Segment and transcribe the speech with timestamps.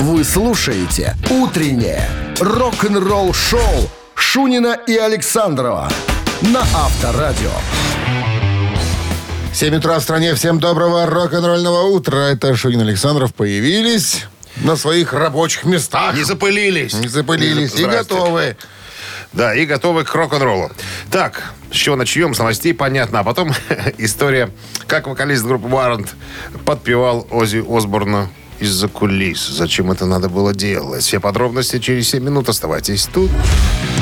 [0.00, 2.08] Вы слушаете «Утреннее
[2.40, 5.88] рок-н-ролл-шоу» Шунина и Александрова
[6.42, 7.50] на Авторадио.
[9.52, 10.34] 7 утра в стране.
[10.34, 12.30] Всем доброго рок-н-ролльного утра.
[12.30, 14.24] Это Шунин Александров появились
[14.56, 16.14] на своих рабочих местах.
[16.16, 16.94] Не запылились.
[16.94, 17.98] Не запылились и Здрасте.
[18.14, 18.56] готовы.
[19.32, 20.70] Да, и готовы к рок-н-роллу.
[21.10, 22.34] Так, с чего начнем?
[22.34, 23.20] С новостей, понятно.
[23.20, 23.52] А потом
[23.98, 24.50] история,
[24.88, 26.08] как вокалист группы Warrant
[26.64, 28.28] подпевал Ози Осборна
[28.64, 29.46] из-за кулис.
[29.48, 31.02] Зачем это надо было делать?
[31.02, 32.48] Все подробности через 7 минут.
[32.48, 33.30] Оставайтесь тут.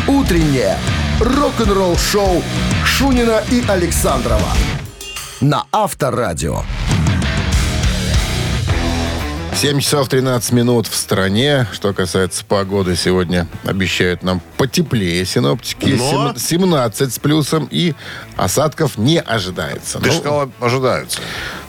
[0.08, 0.78] «Утреннее
[1.20, 2.42] рок-н-ролл-шоу»
[2.84, 4.52] Шунина и Александрова
[5.40, 6.62] на Авторадио.
[9.54, 11.68] 7 часов 13 минут в стране.
[11.72, 15.90] Что касается погоды, сегодня обещают нам потеплее синоптики.
[15.90, 17.94] Но- Сем- 17 с плюсом и
[18.36, 20.00] осадков не ожидается.
[20.00, 21.20] Ты Ну, сказал, ожидаются.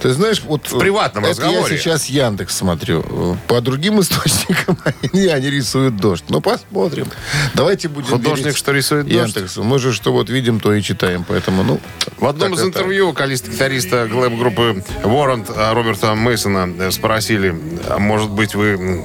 [0.01, 0.65] Ты знаешь, вот...
[0.71, 1.75] В приватном это разговоре.
[1.75, 3.37] я сейчас Яндекс смотрю.
[3.47, 6.25] По другим источникам они, они рисуют дождь.
[6.29, 7.07] Ну, посмотрим.
[7.53, 9.37] Давайте будем Художник, что рисует дождь?
[9.57, 11.23] Мы же что вот видим, то и читаем.
[11.27, 11.79] Поэтому, ну...
[12.17, 12.69] В одном из это.
[12.69, 17.53] интервью вокалиста-гитариста глэм-группы Warrant Роберта Мейсона спросили,
[17.87, 19.01] а может быть, вы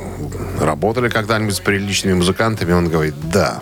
[0.61, 2.73] работали когда-нибудь с приличными музыкантами?
[2.73, 3.61] Он говорит, да.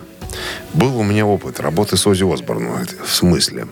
[0.74, 2.86] Был у меня опыт работы с Ози Осборном.
[3.04, 3.68] В смысле?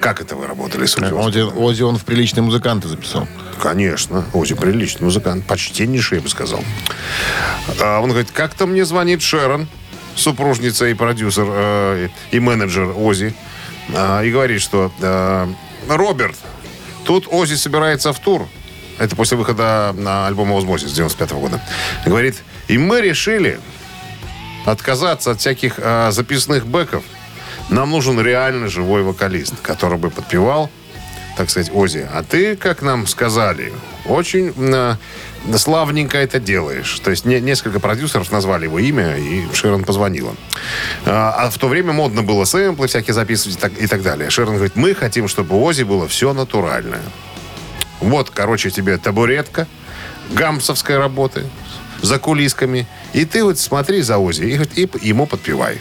[0.00, 1.58] Как это вы работали с Ози Осборном?
[1.58, 3.28] Ози он в приличные музыканты записал.
[3.60, 6.62] Конечно, Ози приличный музыкант, почтеннейший, я бы сказал.
[7.80, 9.68] А он говорит, как-то мне звонит Шерон,
[10.14, 13.34] супружница и продюсер, э, и менеджер Ози,
[13.94, 15.46] а, и говорит, что э,
[15.88, 16.36] Роберт,
[17.04, 18.48] тут Ози собирается в тур.
[18.98, 21.60] Это после выхода на альбома «Озмозис» 95 года.
[22.04, 23.60] Говорит, и мы решили
[24.64, 27.04] отказаться от всяких э, записных бэков.
[27.68, 30.70] Нам нужен реально живой вокалист, который бы подпевал
[31.36, 33.72] так сказать, Ози, а ты, как нам сказали,
[34.06, 34.94] очень э,
[35.56, 36.98] славненько это делаешь.
[37.00, 40.34] То есть не- несколько продюсеров назвали его имя, и Шерон позвонила.
[41.04, 44.30] А, а в то время модно было сэмплы всякие записывать и так, и так далее.
[44.30, 47.02] Шерон говорит, мы хотим, чтобы у Ози было все натуральное.
[48.00, 49.66] Вот, короче, тебе табуретка,
[50.30, 51.46] гамсовской работы,
[52.02, 52.86] за кулисками.
[53.12, 54.44] И ты вот смотри за Ози
[54.76, 55.80] и, и ему подпевай.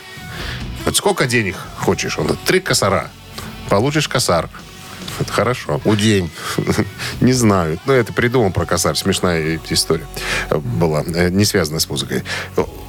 [0.86, 2.18] Вот сколько денег хочешь?
[2.18, 3.10] Он говорит, три косара.
[3.70, 4.50] Получишь косар.
[5.20, 5.82] Это хорошо.
[5.86, 6.30] Удень.
[7.22, 7.80] Не знаю.
[7.86, 8.96] Ну, это придумал про косарь.
[8.96, 10.06] Смешная история
[10.50, 11.04] была.
[11.06, 12.24] э, Не связанная с музыкой.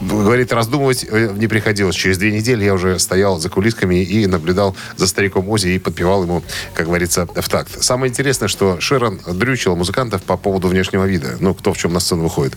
[0.00, 1.94] Говорит, раздумывать э, не приходилось.
[1.94, 6.24] Через две недели я уже стоял за кулисками и наблюдал за стариком Ози и подпевал
[6.24, 6.42] ему,
[6.74, 7.82] как говорится, в такт.
[7.82, 11.36] Самое интересное, что Шерон дрючила музыкантов по поводу внешнего вида.
[11.40, 12.54] Ну, кто в чем на сцену выходит.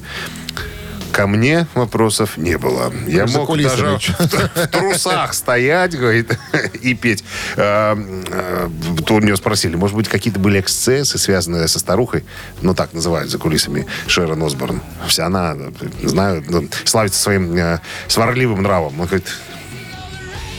[1.12, 2.94] Ко мне вопросов не было.
[3.08, 6.38] Я За мог даже в, в трусах стоять, говорит,
[6.82, 7.24] и петь.
[7.58, 7.98] А,
[8.32, 8.70] а,
[9.06, 12.26] То у нее спросили, может быть, какие-то были эксцессы, связанные со старухой,
[12.62, 14.82] ну, так называют за кулисами Шерон Осборн.
[15.08, 15.56] Вся она,
[16.04, 19.00] знаю, ну, славится своим э, сварливым нравом.
[19.00, 19.28] Он говорит,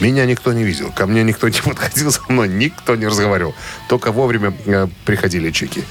[0.01, 3.53] меня никто не видел, ко мне никто не подходил, со мной никто не разговаривал.
[3.87, 5.83] Только вовремя э, приходили чеки.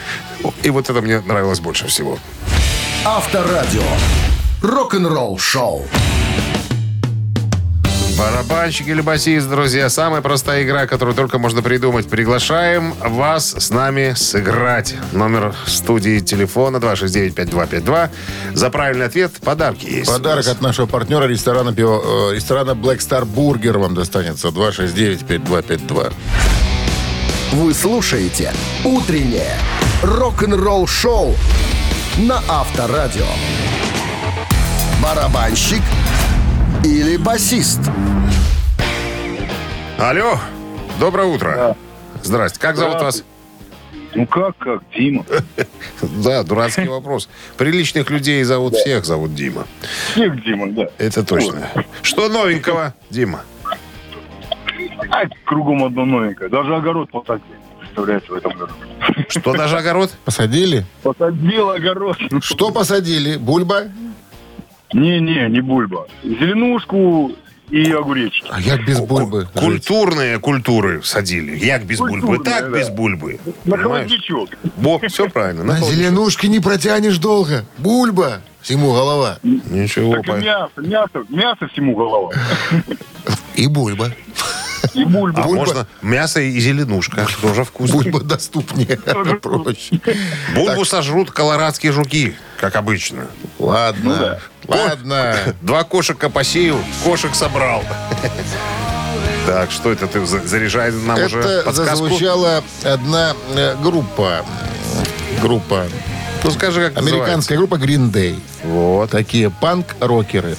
[0.63, 2.19] И вот это мне нравилось больше всего.
[3.05, 3.83] Авторадио.
[4.63, 5.87] Рок-н-ролл-шоу.
[8.19, 12.07] Барабанщик или басист, друзья, самая простая игра, которую только можно придумать.
[12.11, 14.95] Приглашаем вас с нами сыграть.
[15.13, 18.11] Номер студии телефона 269-5252.
[18.53, 20.11] За правильный ответ подарки есть.
[20.11, 24.49] Подарок от нашего партнера ресторана, пиво- э, ресторана Black Star Burger вам достанется.
[24.49, 26.13] 269-5252.
[27.53, 28.53] Вы слушаете
[28.85, 29.57] «Утреннее
[30.03, 31.35] рок-н-ролл-шоу»
[32.19, 33.25] на Авторадио.
[35.03, 35.81] Барабанщик
[36.85, 37.81] или басист?
[39.99, 40.39] Алло,
[40.99, 41.77] доброе утро.
[42.23, 43.25] Здрасте, как зовут вас?
[44.15, 45.25] Ну как, как, Дима?
[46.03, 47.29] Да, дурацкий вопрос.
[47.57, 49.67] Приличных людей зовут всех, зовут Дима.
[50.13, 50.89] Всех Дима, да.
[50.99, 51.69] Это точно.
[52.03, 53.41] Что новенького, Дима?
[55.11, 56.51] А, кругом одно новенькое.
[56.51, 57.45] Даже огород посадил,
[57.79, 58.73] представляете, в этом году.
[59.29, 60.11] Что, даже огород?
[60.25, 60.85] Посадили?
[61.03, 62.17] Посадил огород.
[62.43, 63.37] Что посадили?
[63.37, 63.85] Бульба?
[64.93, 66.07] Не-не, не бульба.
[66.25, 67.33] Зеленушку
[67.71, 68.47] и огуречки.
[68.51, 69.49] А як без бульбы?
[69.55, 71.57] Культурные культуры садили.
[71.65, 72.79] Як без бульбы, Культурные, так да.
[72.79, 73.39] без бульбы.
[73.65, 73.83] На Понимаешь?
[74.11, 74.51] холодничок.
[74.77, 75.63] Во, все правильно.
[75.65, 77.65] на зеленушке не протянешь долго.
[77.79, 78.41] Бульба.
[78.61, 79.39] Всему голова.
[79.43, 80.17] Ничего.
[80.23, 82.33] Так и мясо, мясо, мясо всему голова.
[83.55, 84.11] И бульба.
[84.95, 85.43] И бульба.
[85.45, 87.27] А можно мясо и зеленушка.
[87.41, 88.03] Тоже вкусно.
[88.03, 88.99] Бульба доступнее.
[89.41, 90.01] Проще.
[90.55, 93.27] Бульбу сожрут колорадские жуки, как обычно.
[93.59, 94.39] Ладно.
[94.69, 95.37] Ладно.
[95.63, 97.83] Два кошика посеял, кошек собрал.
[99.47, 101.97] Так, что это ты за- заряжает нам уже Это подсказку?
[102.05, 104.45] зазвучала одна э, группа.
[105.41, 105.87] Группа
[106.45, 108.39] Ну, скажи, как Американская группа Green Day.
[108.63, 109.11] Вот.
[109.11, 110.57] Такие панк-рокеры.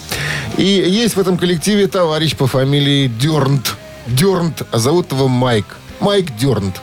[0.57, 3.75] И есть в этом коллективе товарищ по фамилии Дернт.
[4.07, 5.65] Дернт, а зовут его Майк.
[5.99, 6.81] Майк Дернт.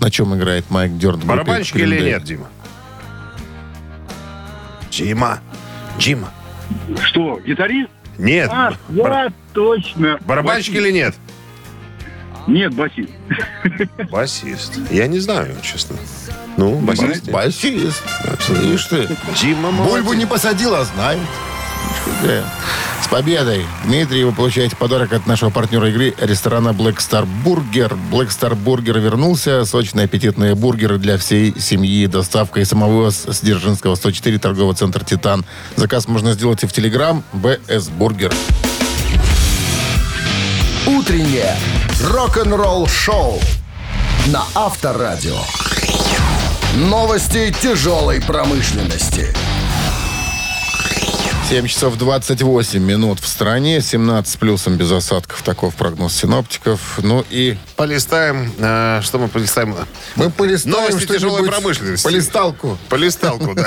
[0.00, 1.22] На чем играет Майк Дернт?
[1.24, 2.48] Барабанщик или нет, Дима?
[4.90, 5.40] Дима.
[5.98, 6.30] Дима.
[7.02, 7.90] Что, гитарист?
[8.18, 8.50] Нет.
[8.52, 10.18] А, Бар- точно.
[10.26, 10.86] Барабанщик Басист.
[10.86, 11.14] или нет?
[12.46, 13.10] Нет, басист.
[14.10, 14.78] Басист.
[14.90, 15.96] Я не знаю, честно.
[16.56, 17.30] Ну, басист.
[17.30, 18.02] Басист.
[18.40, 19.08] Слышь ты.
[19.40, 20.14] Дима Бульбу молодец.
[20.18, 21.20] не посадил, а знает.
[23.02, 23.64] С победой!
[23.84, 27.96] Дмитрий, вы получаете подарок от нашего партнера игры ресторана Black Star Burger.
[28.10, 29.64] Black Star Burger вернулся.
[29.64, 32.06] Сочные аппетитные бургеры для всей семьи.
[32.06, 35.44] Доставка и самовывоз с Дзержинского 104, торговый центр «Титан».
[35.76, 38.32] Заказ можно сделать и в Телеграм БС Бургер.
[40.86, 41.56] Утреннее
[42.02, 43.40] рок-н-ролл-шоу
[44.26, 45.38] на Авторадио.
[46.76, 49.34] Новости тяжелой промышленности.
[51.48, 55.40] 7 часов 28 минут в стране, 17 с плюсом без осадков.
[55.40, 56.98] Таков прогноз синоптиков.
[57.02, 58.52] Ну и Полистаем.
[58.58, 59.74] э, что мы полистаем?
[60.14, 62.04] мы полистаем Новости тяжелой промышленности.
[62.04, 62.76] Полисталку.
[62.90, 63.66] Полисталку, да.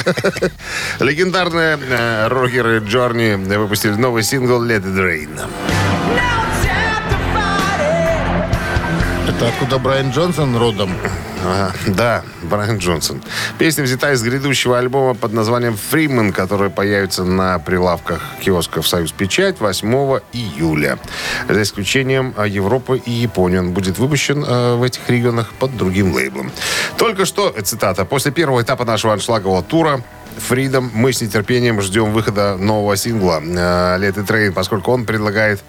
[1.03, 6.50] Легендарные э, рокеры Джорни выпустили новый сингл «Let It Rain».
[9.41, 10.95] Это откуда Брайан Джонсон родом?
[11.43, 13.23] Ага, да, Брайан Джонсон.
[13.57, 19.59] Песня взята из грядущего альбома под названием «Фриман», который появится на прилавках киосков «Союз Печать»
[19.59, 20.99] 8 июля.
[21.49, 23.57] За исключением э, Европы и Японии.
[23.57, 26.51] Он будет выпущен э, в этих регионах под другим лейблом.
[26.99, 30.03] Только что, цитата, «После первого этапа нашего аншлагового тура
[30.37, 30.89] Freedom.
[30.93, 35.61] Мы с нетерпением ждем выхода нового сингла э, Let It Rain, поскольку он предлагает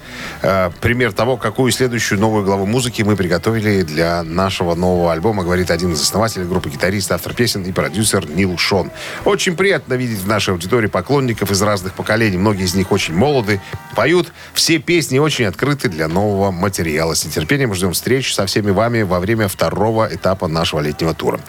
[0.42, 5.70] э, пример того, какую следующую новую главу музыки мы приготовили для нашего нового альбома, говорит
[5.70, 8.90] один из основателей группы гитарист, автор песен и продюсер Нил Шон.
[9.24, 12.36] Очень приятно видеть в нашей аудитории поклонников из разных поколений.
[12.36, 13.60] Многие из них очень молоды,
[13.96, 14.32] поют.
[14.54, 17.14] Все песни очень открыты для нового материала.
[17.14, 21.40] С нетерпением ждем встреч со всеми вами во время второго этапа нашего летнего тура.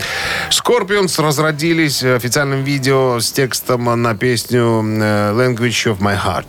[0.49, 6.47] Scorpions разродились официальным видео с текстом на песню э, Language of My Heart.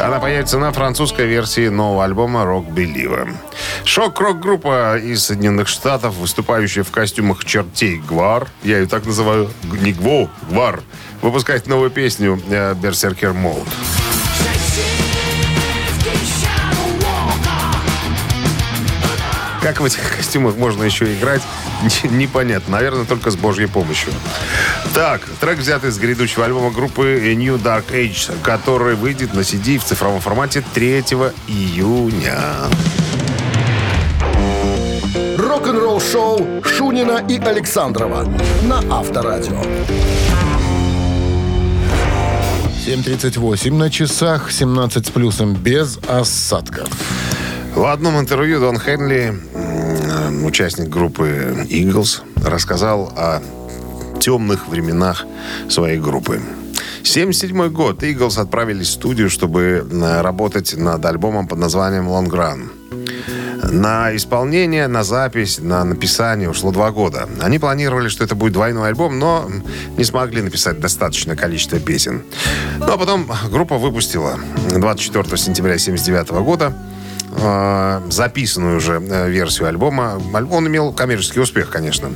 [0.00, 3.28] Она появится на французской версии нового альбома Rock Believer.
[3.84, 9.50] Шок-рок-группа из Соединенных Штатов, выступающая в костюмах чертей Гвар, я ее так называю,
[9.80, 10.82] не Гво, Гвар,
[11.22, 14.07] выпускает новую песню э, Berserker Mode.
[19.62, 21.42] Как в этих костюмах можно еще играть,
[22.04, 22.72] не- непонятно.
[22.76, 24.12] Наверное, только с божьей помощью.
[24.94, 29.84] Так, трек взят из грядущего альбома группы New Dark Age, который выйдет на CD в
[29.84, 31.00] цифровом формате 3
[31.48, 32.38] июня.
[35.36, 38.24] Рок-н-ролл-шоу Шунина и Александрова
[38.62, 39.60] на Авторадио.
[42.86, 46.88] 7.38 на часах, 17 с плюсом, без осадков.
[47.74, 53.40] В одном интервью Дон Хенли, м, участник группы Eagles, рассказал о
[54.20, 55.24] темных временах
[55.68, 56.40] своей группы.
[57.04, 58.02] 77 год.
[58.02, 62.68] Eagles отправились в студию, чтобы м, работать над альбомом под названием Long Run.
[63.70, 67.28] На исполнение, на запись, на написание ушло два года.
[67.40, 69.48] Они планировали, что это будет двойной альбом, но
[69.96, 72.22] не смогли написать достаточное количество песен.
[72.78, 74.38] Ну, а потом группа выпустила
[74.74, 76.72] 24 сентября 1979 года
[77.40, 80.20] э, записанную уже э, версию альбома.
[80.34, 82.10] Аль- Он имел коммерческий успех, конечно.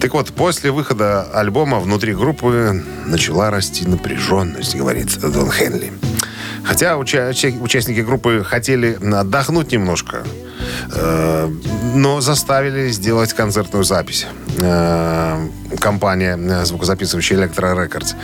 [0.00, 5.92] Так вот, после выхода альбома внутри группы начала расти напряженность, говорит Дон Хенли.
[6.64, 10.24] Хотя уча- уча- участники группы хотели отдохнуть немножко,
[10.94, 11.50] э,
[11.94, 14.26] но заставили сделать концертную запись.
[14.56, 15.46] Э,
[15.78, 18.14] компания э, звукозаписывающая Electro Records.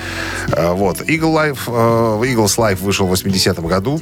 [0.53, 1.03] Э, вот.
[1.03, 4.01] Eagle Life, э, Eagles Life вышел в 80-м году.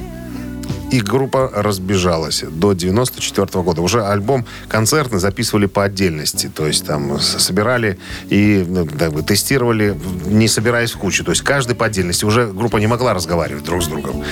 [0.91, 3.81] И группа разбежалась до 94 года.
[3.81, 6.51] Уже альбом концертный записывали по отдельности.
[6.53, 11.23] То есть там собирали и ну, как бы, тестировали, не собираясь в кучу.
[11.23, 12.25] То есть каждый по отдельности.
[12.25, 14.23] Уже группа не могла разговаривать друг с другом.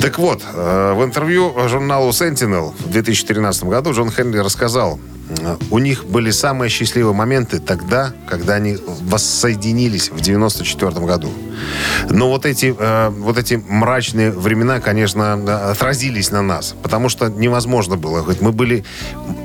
[0.00, 5.00] Так вот, э, в интервью журналу Sentinel в 2013 году Джон Хенли рассказал,
[5.70, 11.30] у них были самые счастливые моменты тогда, когда они воссоединились в 94 году.
[12.10, 16.74] Но вот эти, э, вот эти мрачные времена, конечно, э, отразились на нас.
[16.82, 18.24] Потому что невозможно было.
[18.40, 18.84] Мы были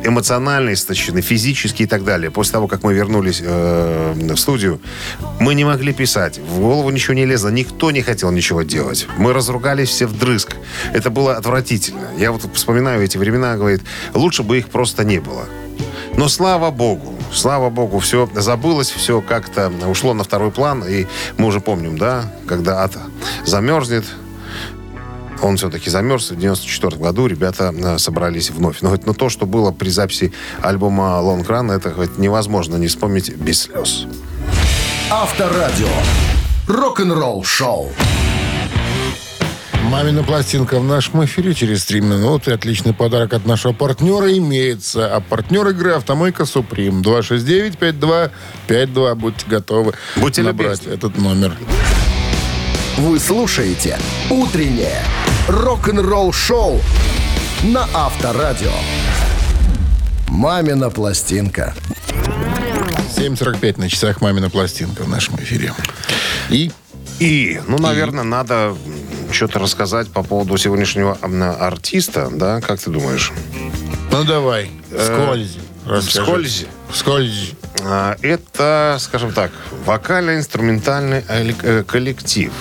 [0.03, 2.31] эмоционально истощены, физически и так далее.
[2.31, 4.79] После того, как мы вернулись э, в студию,
[5.39, 6.39] мы не могли писать.
[6.39, 7.49] В голову ничего не лезло.
[7.49, 9.07] Никто не хотел ничего делать.
[9.17, 10.55] Мы разругались все вдрызг.
[10.93, 12.07] Это было отвратительно.
[12.17, 13.81] Я вот вспоминаю эти времена, говорит,
[14.13, 15.45] лучше бы их просто не было.
[16.17, 20.83] Но слава богу, слава богу, все забылось, все как-то ушло на второй план.
[20.87, 21.07] И
[21.37, 22.97] мы уже помним, да, когда ад
[23.45, 24.05] замерзнет,
[25.41, 26.31] он все-таки замерз.
[26.31, 28.81] В 94 году ребята э, собрались вновь.
[28.81, 33.35] Но, но то, что было при записи альбома Long Run, это хоть невозможно не вспомнить
[33.35, 34.05] без слез.
[35.09, 35.87] Авторадио.
[36.67, 37.89] Рок-н-ролл шоу.
[39.89, 42.51] Мамина пластинка в нашем эфире через 3 минуты.
[42.51, 45.15] Отличный подарок от нашего партнера имеется.
[45.15, 47.01] А партнер игры «Автомойка Суприм».
[47.01, 49.15] 269-5252.
[49.15, 50.93] Будьте готовы Будьте набрать любезны.
[50.93, 51.53] этот номер.
[52.97, 53.97] Вы слушаете
[54.29, 55.03] «Утреннее
[55.47, 56.79] рок-н-ролл-шоу»
[57.63, 58.73] на Авторадио.
[60.27, 61.73] «Мамина пластинка».
[63.17, 65.73] 7.45 на часах «Мамина пластинка» в нашем эфире.
[66.51, 66.71] И
[67.19, 68.75] И, ну, наверное, надо
[69.31, 71.17] что-то рассказать по поводу сегодняшнего
[71.59, 72.61] артиста, да?
[72.61, 73.31] Как ты думаешь?
[74.11, 75.57] Ну давай, скользь.
[75.85, 76.21] расскажи.
[76.21, 76.65] Вскользь.
[76.91, 77.53] Вскользь.
[77.83, 79.51] А, Это, скажем так,
[79.85, 82.51] вокально-инструментальный э, коллектив.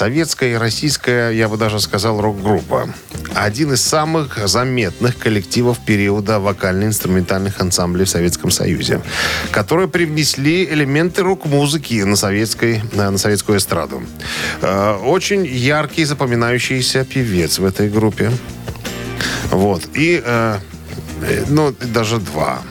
[0.00, 2.88] Советская и российская, я бы даже сказал, рок-группа.
[3.34, 9.02] Один из самых заметных коллективов периода вокально-инструментальных ансамблей в Советском Союзе,
[9.50, 14.02] которые привнесли элементы рок-музыки на, советской, на советскую эстраду.
[14.62, 18.30] Э, Очень яркий, запоминающийся певец в этой группе.
[19.50, 19.82] Вот.
[19.92, 20.58] И, э,
[21.24, 22.62] э, ну, даже два.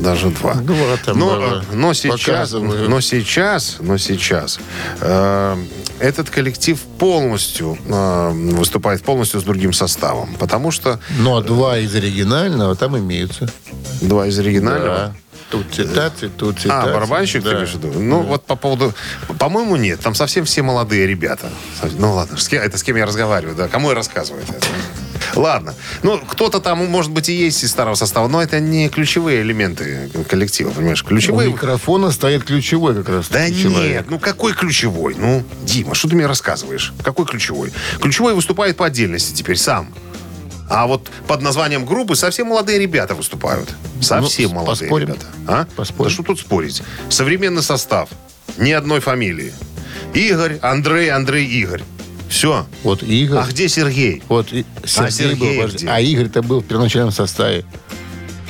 [0.00, 0.52] Даже два.
[0.52, 1.64] Два там но, было.
[1.72, 4.58] но сейчас, но сейчас, но сейчас
[5.00, 5.56] э,
[5.98, 12.76] этот коллектив полностью э, выступает полностью с другим составом, потому что Но два из оригинального
[12.76, 13.50] там имеются.
[14.00, 14.96] два из оригинального.
[14.96, 15.14] Да.
[15.50, 16.90] Тут цитаты, тут цитаты.
[16.90, 17.50] А, барабанщик, да.
[17.50, 18.00] ты имеешь в виду?
[18.00, 18.92] Ну, вот по поводу...
[19.38, 20.00] По-моему, нет.
[20.00, 21.48] Там совсем все молодые ребята.
[21.98, 22.36] Ну, ладно.
[22.50, 23.68] это с кем я разговариваю, да?
[23.68, 24.66] Кому я рассказываю это?
[25.36, 25.74] Ладно.
[26.02, 30.10] Ну, кто-то там, может быть, и есть из старого состава, но это не ключевые элементы
[30.28, 31.02] коллектива, понимаешь?
[31.02, 31.50] У Ключевые...
[31.50, 33.28] микрофона стоит ключевой как раз.
[33.28, 33.72] Да человек.
[33.72, 35.14] нет, ну какой ключевой?
[35.16, 36.92] Ну, Дима, что ты мне рассказываешь?
[37.02, 37.72] Какой ключевой?
[38.00, 39.92] Ключевой выступает по отдельности теперь сам.
[40.70, 43.68] А вот под названием группы совсем молодые ребята выступают.
[44.00, 45.08] Совсем Ну, молодые поспорим.
[45.08, 45.26] ребята.
[45.46, 45.66] А?
[45.76, 46.08] Поспорим.
[46.08, 46.82] Да что тут спорить?
[47.10, 48.08] Современный состав.
[48.56, 49.52] Ни одной фамилии.
[50.14, 51.82] Игорь, Андрей, Андрей, Игорь.
[52.28, 52.66] Все.
[52.82, 53.38] Вот Игорь.
[53.38, 54.22] А где Сергей?
[54.28, 55.76] Вот и Сергей, Сергей был, подожди.
[55.84, 55.88] где?
[55.88, 57.64] а Игорь-то был в первоначальном составе.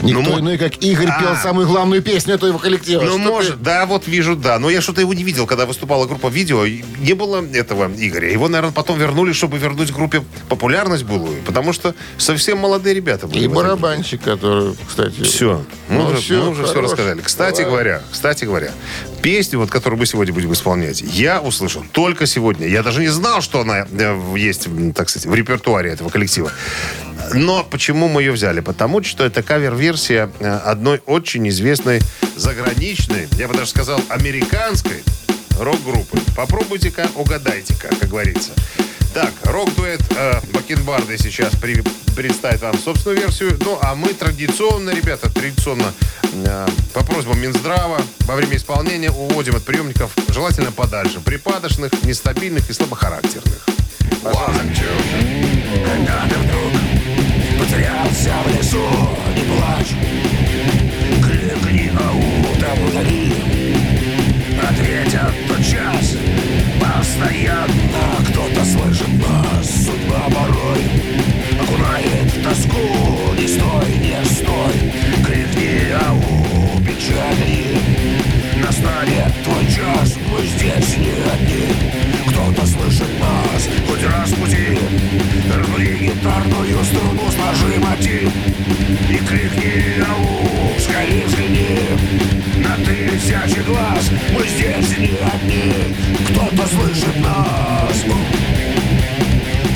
[0.04, 1.20] Никто Ну, иной, как Игорь, А.
[1.20, 3.02] пел самую главную песню этого коллектива.
[3.02, 4.58] Ну, Что может, ты- да, вот вижу, да.
[4.58, 6.66] Но я что-то его не видел, когда выступала группа видео.
[6.66, 8.30] Не было этого Игоря.
[8.30, 11.42] Его, наверное, потом вернули, чтобы вернуть группе популярность былую.
[11.42, 13.44] Потому что совсем молодые ребята были.
[13.44, 15.22] И барабанщик, который, кстати...
[15.22, 15.64] Все.
[15.88, 17.20] Мы, Ну, уже, всё, мы уже все рассказали.
[17.20, 17.70] Кстати Давай.
[17.70, 18.72] говоря, кстати говоря,
[19.22, 22.66] песню, вот, которую мы сегодня будем исполнять, я услышал только сегодня.
[22.66, 26.50] Я даже не знал, что она э, есть, так сказать, в репертуаре этого коллектива.
[27.32, 28.60] Но почему мы ее взяли?
[28.60, 32.00] Потому что это кавер-версия э, одной очень известной
[32.36, 35.02] заграничной, я бы даже сказал, американской
[35.58, 36.18] рок-группы.
[36.36, 38.50] Попробуйте-ка, угадайте-ка, как говорится.
[39.14, 41.84] Так, рок-дуэт э, Бакенбарды сейчас при-
[42.16, 43.56] представит вам собственную версию.
[43.64, 45.94] Ну, а мы традиционно, ребята, традиционно
[46.32, 51.20] э, по просьбам Минздрава во время исполнения уводим от приемников желательно подальше.
[51.20, 53.64] Припадочных, нестабильных и слабохарактерных.
[57.74, 58.78] Потерялся в лесу,
[59.34, 59.94] не плачь.
[61.24, 62.22] Крикни ау,
[62.60, 63.32] там вдали
[64.62, 66.16] Ответят тот час
[66.80, 69.86] Постоянно кто-то слышит нас.
[69.86, 70.84] Судьба порой
[71.60, 73.34] окунает в тоску.
[73.36, 74.92] Не стой, не стой.
[75.26, 77.76] Крикни ау, печали.
[78.62, 81.94] Настанет твой час Мы здесь не одни.
[82.28, 84.78] Кто-то слышит нас Хоть раз пути
[86.24, 88.32] гитарную струну, сложи мотив.
[89.10, 91.78] И крикни ау, скорее взгляни!
[92.58, 95.94] На тысячи глаз Мы здесь не одни.
[96.30, 98.04] Кто-то слышит нас.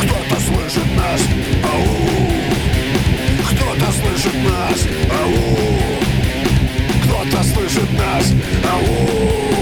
[0.03, 1.21] Кто-то слышит нас.
[1.65, 1.85] Ау!
[3.51, 4.87] Кто-то слышит нас.
[5.21, 5.69] Ау!
[7.05, 8.33] Кто-то слышит нас.
[8.73, 9.58] Ау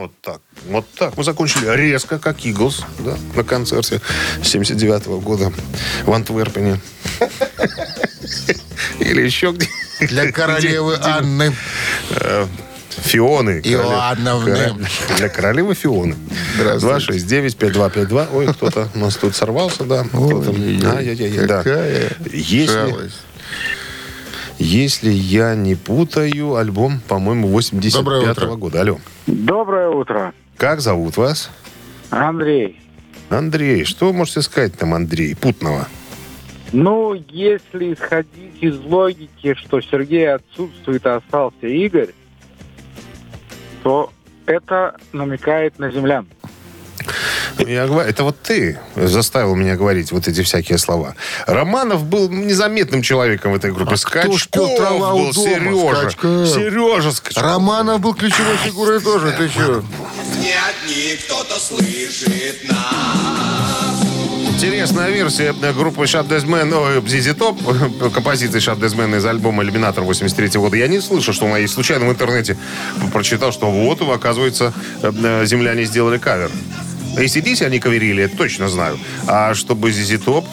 [0.00, 0.40] Вот так.
[0.66, 1.14] Вот так.
[1.18, 4.00] Мы закончили резко, как Иглс, да, на концерте
[4.42, 5.52] 79 года
[6.06, 6.80] в Антверпене.
[8.98, 9.68] Или еще где
[10.06, 11.54] Для королевы Анны.
[12.12, 12.46] Э,
[12.88, 13.60] Фионы.
[13.62, 14.88] Иоанновны.
[15.18, 16.16] Для королевы Фионы.
[16.56, 17.50] Здравствуйте.
[17.50, 18.28] 269-5252.
[18.32, 20.06] Ой, кто-то у нас тут сорвался, да.
[20.14, 21.58] Ой-ой-ой, Ай-яй-яй, да.
[21.58, 23.10] Какая Если.
[24.60, 28.54] Если я не путаю, альбом, по-моему, 85 Доброе утро.
[28.56, 28.80] года.
[28.82, 28.98] Алло.
[29.26, 30.34] Доброе утро.
[30.56, 31.50] Как зовут вас?
[32.10, 32.78] Андрей.
[33.30, 33.84] Андрей.
[33.84, 35.88] Что вы можете сказать там, Андрей, Путного?
[36.72, 42.10] Ну, если исходить из логики, что Сергей отсутствует, а остался Игорь,
[43.82, 44.12] то
[44.46, 46.28] это намекает на землян.
[47.58, 51.14] Я говорю, это вот ты заставил меня говорить вот эти всякие слова.
[51.46, 53.94] Романов был незаметным человеком в этой группе.
[53.94, 55.32] А кто Скачков у был, дома?
[55.32, 56.00] Сережа.
[56.00, 56.48] Скачков.
[56.48, 57.42] Сережа Скачков.
[57.42, 59.34] Романов был ключевой фигурой тоже.
[59.36, 59.84] Ты что?
[60.38, 63.20] Не одни кто-то слышит нас.
[64.62, 68.84] Интересная версия группы Shut Dead Man, ой, ZZ Top, композиции Shut
[69.16, 70.76] из альбома «Иллюминатор» 83 года.
[70.76, 71.72] Я не слышал, что она есть.
[71.72, 72.58] Случайно в интернете
[73.10, 76.50] прочитал, что вот, оказывается, э, земляне сделали кавер.
[77.16, 78.98] ACDC они каверили, это точно знаю.
[79.26, 80.44] А чтобы ZZ Top...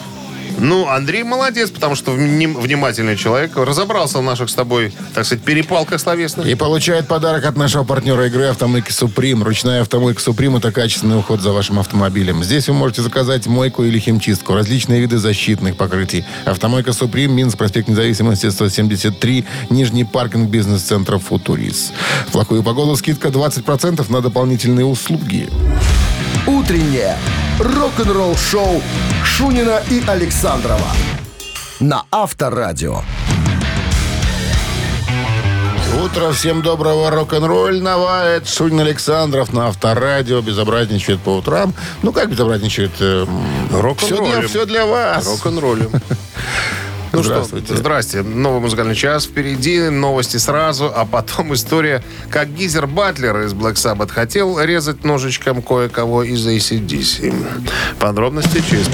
[0.60, 3.56] Ну, Андрей молодец, потому что вним- внимательный человек.
[3.56, 6.46] Разобрался в наших с тобой, так сказать, перепалках словесных.
[6.46, 9.44] И получает подарок от нашего партнера игры «Автомойки Суприм».
[9.44, 12.42] Ручная «Автомойка Суприм»— это качественный уход за вашим автомобилем.
[12.42, 16.24] Здесь вы можете заказать мойку или химчистку, различные виды защитных покрытий.
[16.44, 21.92] «Автомойка Суприм», Минск, проспект Независимости, 173, Нижний паркинг бизнес-центра «Футурис».
[22.26, 25.48] В плохую погоду скидка 20% на дополнительные услуги.
[26.68, 27.16] Утреннее
[27.60, 28.82] рок-н-ролл-шоу
[29.24, 30.92] Шунина и Александрова
[31.80, 33.00] на Авторадио.
[36.04, 38.22] Утро, всем доброго рок-н-ролльного.
[38.22, 40.42] Это Шунин Александров на Авторадио.
[40.42, 41.72] Безобразничает по утрам.
[42.02, 42.92] Ну, как безобразничает?
[43.00, 43.30] Эм,
[43.96, 45.26] Все для, все для вас.
[45.26, 45.90] Рок-н-роллем.
[47.12, 47.66] Ну Здравствуйте.
[47.66, 48.22] что, здрасте.
[48.22, 54.10] Новый музыкальный час впереди, новости сразу, а потом история, как Гизер Батлер из Black Sabbath
[54.10, 57.34] хотел резать ножичком кое-кого из ACDC.
[57.98, 58.88] Подробности через...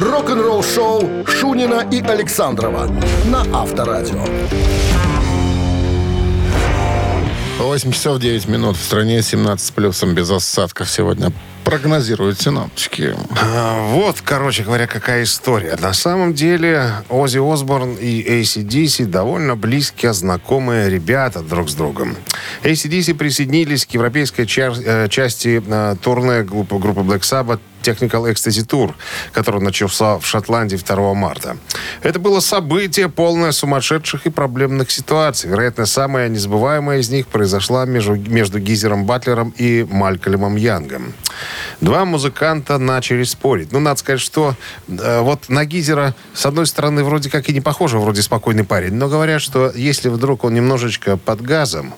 [0.00, 2.88] Рок-н-ролл-шоу Шунина и Александрова
[3.26, 4.24] на Авторадио.
[7.58, 8.76] 8 часов 9 минут.
[8.76, 11.32] В стране 17 с плюсом без осадков сегодня
[11.68, 13.14] прогнозируют синоптики.
[13.42, 15.76] А, Вот, короче говоря, какая история.
[15.76, 22.16] На самом деле Оззи Осборн и ACDC довольно близкие, знакомые ребята друг с другом.
[22.62, 28.66] ACDC присоединились к европейской чар- э, части э, турне группы, группы Black Sabbath Technical Ecstasy
[28.66, 28.94] Tour,
[29.32, 31.56] который начался в Шотландии 2 марта.
[32.02, 35.50] Это было событие, полное сумасшедших и проблемных ситуаций.
[35.50, 41.14] Вероятно, самая незабываемая из них произошла между, между Гизером Батлером и Малькольмом Янгом.
[41.80, 43.72] Два музыканта начали спорить.
[43.72, 44.54] Ну, надо сказать, что
[44.88, 48.94] э, вот на Гизера, с одной стороны, вроде как и не похоже, вроде спокойный парень,
[48.94, 51.94] но говорят, что если вдруг он немножечко под газом,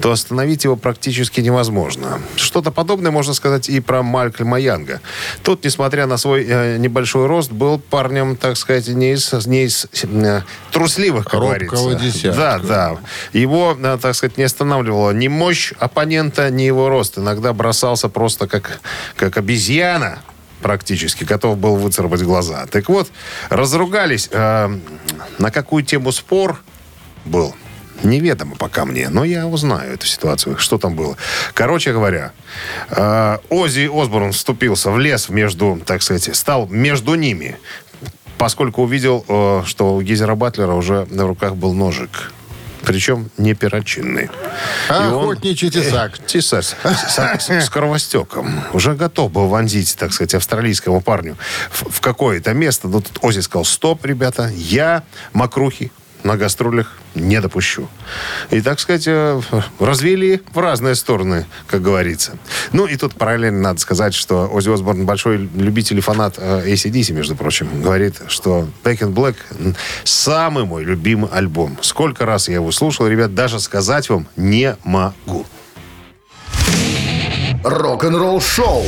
[0.00, 2.20] то остановить его практически невозможно.
[2.36, 5.00] Что-то подобное можно сказать и про Малькольма Янга.
[5.42, 9.86] Тот, несмотря на свой э, небольшой рост, был парнем, так сказать, не из, не из
[10.02, 11.98] э, трусливых, как Робкого говорится.
[11.98, 12.38] десятка.
[12.38, 12.96] Да, да.
[13.32, 17.18] Его, э, так сказать, не останавливала ни мощь оппонента, ни его рост.
[17.18, 18.80] Иногда бросался просто как,
[19.18, 20.20] как обезьяна
[20.62, 22.66] практически, готов был выцарапать глаза.
[22.66, 23.10] Так вот,
[23.50, 24.28] разругались.
[24.32, 24.78] э,
[25.38, 26.60] на какую тему спор
[27.24, 27.54] был?
[28.04, 31.16] Неведомо пока мне, но я узнаю эту ситуацию, что там было.
[31.52, 32.32] Короче говоря,
[32.90, 37.56] э, Оззи Осборн вступился в лес между, так сказать, стал между ними,
[38.38, 42.32] поскольку увидел, э, что у Гизера Батлера уже на руках был ножик.
[42.84, 44.30] Причем не перочинный.
[44.88, 46.18] А И он- Охотничий тесак.
[46.26, 48.62] Тесак с, с- с кровостеком.
[48.72, 51.36] Уже готов был вонзить, так сказать, австралийскому парню
[51.70, 52.88] в, в какое-то место.
[52.88, 55.90] Но тут Ози сказал, стоп, ребята, я макрухи
[56.28, 57.88] на гастролях не допущу.
[58.50, 59.40] И, так сказать, э,
[59.80, 62.32] развели в разные стороны, как говорится.
[62.72, 67.14] Ну, и тут параллельно надо сказать, что Ози Осборн большой любитель и фанат э, ACDC,
[67.14, 67.82] между прочим.
[67.82, 69.36] Говорит, что Back in Black
[70.04, 71.78] самый мой любимый альбом.
[71.80, 75.46] Сколько раз я его слушал, ребят, даже сказать вам не могу.
[77.64, 78.84] Рок-н-ролл-шоу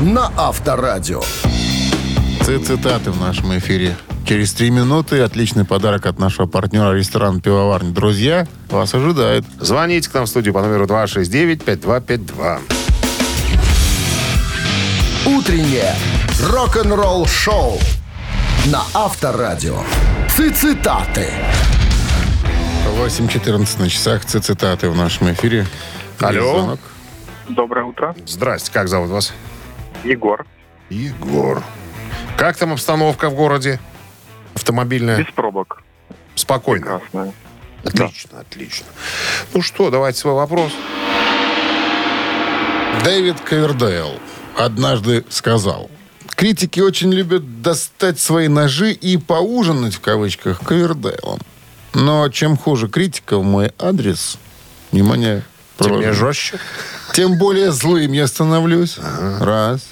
[0.00, 1.22] на Авторадио.
[2.42, 3.96] Цитаты в нашем эфире.
[4.26, 7.90] Через три минуты отличный подарок от нашего партнера ресторан «Пивоварня».
[7.90, 9.44] Друзья, вас ожидает.
[9.60, 12.60] Звоните к нам в студию по номеру 269-5252.
[15.26, 15.94] Утреннее
[16.40, 17.78] рок-н-ролл-шоу
[18.66, 19.80] на Авторадио.
[20.28, 21.28] Цитаты.
[22.96, 24.24] 8.14 на часах.
[24.24, 25.66] Цитаты в нашем эфире.
[26.18, 26.78] Алло.
[27.50, 28.16] Доброе утро.
[28.26, 29.34] Здрасте, как зовут вас?
[30.02, 30.46] Егор.
[30.88, 31.62] Егор.
[32.38, 33.80] Как там обстановка в городе?
[34.54, 35.18] Автомобильная?
[35.18, 35.82] Без пробок.
[36.34, 36.98] Спокойно.
[37.00, 37.32] Прекрасно.
[37.84, 38.86] Отлично, отлично.
[39.52, 40.72] Ну что, давайте свой вопрос.
[43.04, 44.18] Дэвид Ковердейл
[44.56, 45.90] однажды сказал,
[46.34, 51.40] критики очень любят достать свои ножи и поужинать, в кавычках, Ковердейлом.
[51.92, 54.38] Но чем хуже критика в мой адрес,
[54.90, 55.42] внимание,
[55.78, 56.58] Тем мне жестче.
[57.12, 58.96] тем более злым я становлюсь.
[59.40, 59.82] Раз.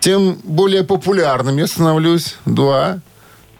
[0.00, 2.36] Тем более популярным я становлюсь.
[2.46, 3.00] Два.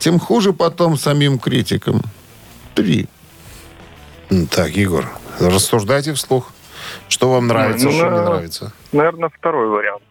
[0.02, 2.02] Тем хуже потом самим критикам.
[2.74, 3.06] Три.
[4.50, 6.50] Так, Егор, рассуждайте вслух.
[7.08, 8.72] Что вам нравится, Ну, что не на- нравится?
[8.90, 10.02] Наверное, второй вариант.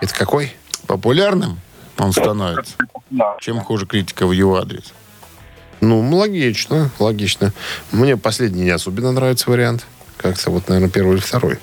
[0.00, 0.52] Это какой?
[0.86, 1.58] Популярным
[1.98, 2.74] он становится.
[3.10, 3.36] Да.
[3.40, 4.92] Чем хуже критика в его адрес.
[5.80, 7.52] Ну, логично, логично.
[7.90, 9.84] Мне последний не особенно нравится вариант.
[10.18, 11.58] Как-то вот, наверное, первый или второй.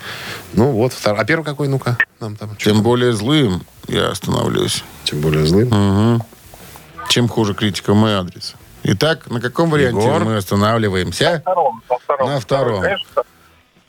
[0.51, 1.21] Ну, вот второй.
[1.21, 1.97] А первый какой, ну-ка?
[2.19, 2.57] Нам там.
[2.57, 4.83] Тем более злым я становлюсь.
[5.05, 5.69] Тем более злым.
[5.69, 6.23] Мгм.
[7.09, 8.53] Чем хуже критика в мой адрес.
[8.83, 10.23] Итак, на каком варианте Егор?
[10.23, 11.39] мы останавливаемся?
[11.41, 12.29] Втором, во втором.
[12.29, 12.81] На втором.
[12.81, 13.23] Конечно,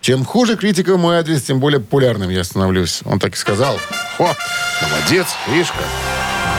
[0.00, 3.02] Чем хуже критика в мой адрес, тем более популярным я становлюсь.
[3.04, 3.76] Он так и сказал.
[4.18, 4.34] О,
[4.82, 5.84] молодец, как.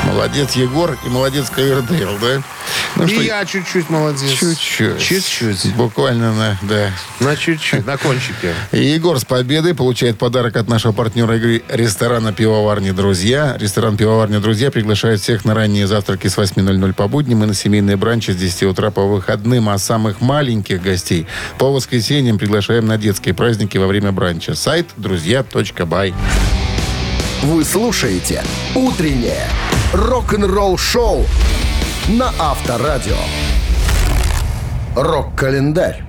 [0.06, 2.42] Молодец Егор и молодец Ковердейл, да?
[2.96, 4.30] Ну И я чуть-чуть молодец.
[4.32, 5.00] Чуть-чуть.
[5.00, 5.74] Чуть-чуть.
[5.76, 6.92] Буквально на, да.
[7.20, 8.54] На чуть-чуть, на кончике.
[8.72, 13.56] И Егор с победой получает подарок от нашего партнера игры ресторана «Пивоварни Друзья».
[13.60, 17.96] Ресторан «Пивоварни Друзья» приглашает всех на ранние завтраки с 8.00 по будням и на семейные
[17.96, 19.70] бранчи с 10 утра по выходным.
[19.70, 24.56] А самых маленьких гостей по воскресеньям приглашаем на детские праздники во время бранча.
[24.56, 26.14] Сайт друзья.бай.
[27.43, 28.43] Вы слушаете
[28.75, 29.47] «Утреннее
[29.93, 31.25] рок-н-ролл-шоу»
[32.10, 33.17] на Авторадио.
[34.95, 36.04] Рок-календарь.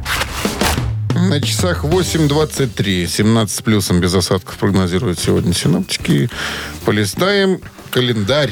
[1.15, 3.07] На часах 8.23.
[3.07, 6.29] 17 с плюсом без осадков прогнозируют сегодня синоптики.
[6.85, 8.51] Полистаем календарь.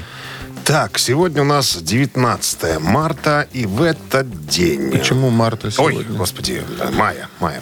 [0.71, 4.93] Так, сегодня у нас 19 марта, и в этот день...
[4.93, 6.17] Почему марта Ой, сегодня?
[6.17, 7.61] господи, да, мая, мая.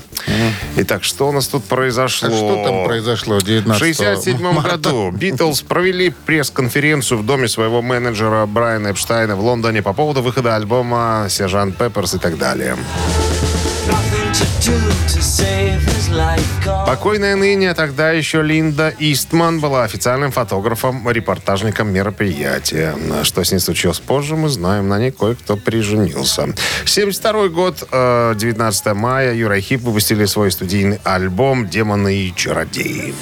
[0.77, 2.29] Итак, что у нас тут произошло?
[2.29, 4.71] А что там произошло В 19 1967 марта?
[4.73, 10.55] году Битлз провели пресс-конференцию в доме своего менеджера Брайана Эпштайна в Лондоне по поводу выхода
[10.55, 12.77] альбома «Сержант Пепперс» и так далее.
[16.87, 22.95] Покойная ныне, а тогда еще Линда Истман была официальным фотографом, репортажником мероприятия.
[23.23, 24.89] Что с ней случилось позже, мы знаем.
[24.89, 26.55] На ней кое-кто приженился.
[26.85, 33.15] 72 год, э, 19 мая, Юра Хип выпустили свой студийный альбом «Демоны и чародеи».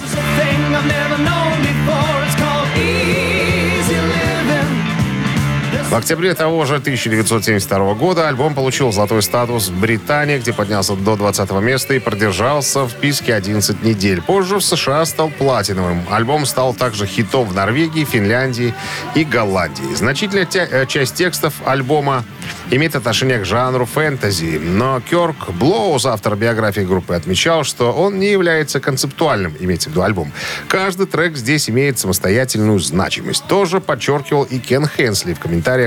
[5.88, 11.16] В октябре того же 1972 года альбом получил золотой статус в Британии, где поднялся до
[11.16, 14.20] 20 места и продержался в списке 11 недель.
[14.20, 16.02] Позже в США стал платиновым.
[16.10, 18.74] Альбом стал также хитом в Норвегии, Финляндии
[19.14, 19.94] и Голландии.
[19.94, 22.24] Значительная тя- э, часть текстов альбома
[22.72, 28.32] имеет отношение к жанру фэнтези, но Кёрк Блоуз, автор биографии группы, отмечал, что он не
[28.32, 30.32] является концептуальным, имеется в виду альбом.
[30.68, 33.44] Каждый трек здесь имеет самостоятельную значимость.
[33.46, 35.85] Тоже подчеркивал и Кен Хенсли в комментариях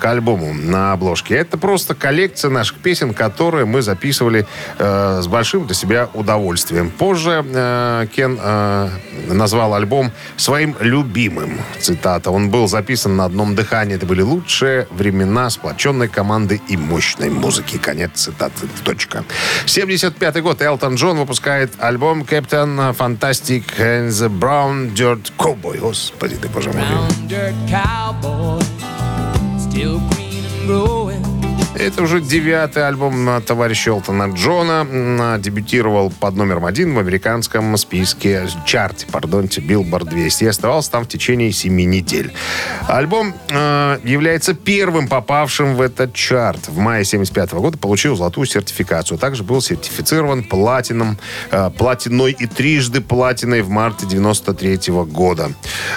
[0.00, 1.34] к альбому на обложке.
[1.34, 4.46] Это просто коллекция наших песен, которые мы записывали
[4.78, 6.90] э, с большим для себя удовольствием.
[6.90, 8.88] Позже э, Кен э,
[9.28, 11.58] назвал альбом своим любимым.
[11.80, 12.30] Цитата.
[12.30, 13.96] Он был записан на одном дыхании.
[13.96, 17.78] Это были лучшие времена сплоченной команды и мощной музыки.
[17.78, 18.66] Конец цитаты.
[18.84, 19.24] Точка.
[19.66, 20.62] 75 год.
[20.62, 25.78] Элтон Джон выпускает альбом Captain Fantastic and the Brown Dirt Cowboy.
[25.78, 26.84] Господи ты, боже мой.
[29.70, 31.09] still green and growing.
[31.76, 34.86] Это уже девятый альбом товарища Элтона Джона.
[34.90, 40.44] М, Дебютировал под номером один в американском списке чарте, пардонте, Billboard 200.
[40.44, 42.32] И оставался там в течение семи недель.
[42.88, 46.68] Альбом э, является первым попавшим в этот чарт.
[46.68, 49.16] В мае 75 года получил золотую сертификацию.
[49.16, 51.18] Также был сертифицирован платином,
[51.52, 55.52] э, платиной и трижды платиной в марте 93 года.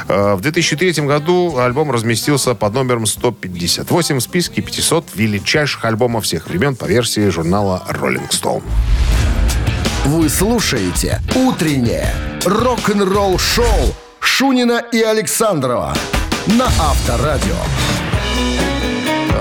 [0.08, 6.47] Э, в 2003 году альбом разместился под номером 158 в списке 500 величайших альбомов всех
[6.47, 8.63] времен по версии журнала Rolling Stone.
[10.06, 12.13] Вы слушаете «Утреннее
[12.45, 15.95] рок-н-ролл-шоу» Шунина и Александрова
[16.47, 17.56] на Авторадио.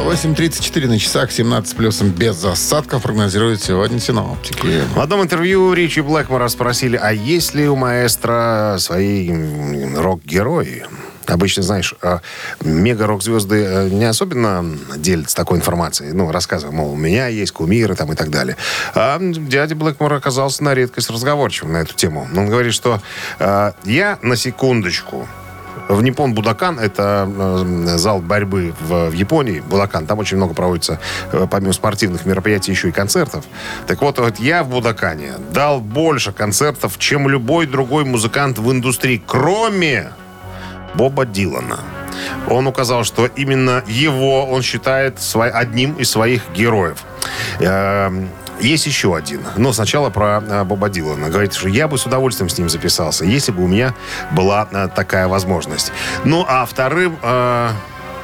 [0.02, 4.82] 8.34 на часах, 17 плюсом без осадков прогнозируют сегодня синоптики.
[4.94, 9.30] В одном интервью Ричи Блэкмора спросили, а есть ли у маэстро свои
[9.94, 10.84] рок-герои?
[11.26, 12.18] Обычно, знаешь, э,
[12.62, 14.64] мега-рок-звезды э, не особенно
[14.96, 16.12] делятся такой информацией.
[16.12, 18.56] Ну, рассказывая, мол, у меня есть кумиры там и так далее.
[18.94, 22.28] А дядя Блэкмор оказался на редкость разговорчивым на эту тему.
[22.36, 23.00] Он говорит, что
[23.38, 25.28] э, я на секундочку
[25.88, 31.00] в Непон Будакан, это э, зал борьбы в, в Японии, Будакан, там очень много проводится,
[31.32, 33.44] э, помимо спортивных мероприятий, еще и концертов.
[33.86, 39.22] Так вот, вот я в Будакане дал больше концертов, чем любой другой музыкант в индустрии,
[39.26, 40.12] кроме
[40.94, 41.80] Боба Дилана.
[42.48, 46.98] Он указал, что именно его он считает свой- одним из своих героев.
[47.60, 48.28] Эм,
[48.60, 49.40] Есть еще один.
[49.56, 51.30] Но сначала про э, Боба Дилана.
[51.30, 53.92] Говорит, что я бы с удовольствием с ним записался, если бы у меня
[54.30, 55.90] была э, такая возможность.
[56.24, 57.70] Ну, а вторым э,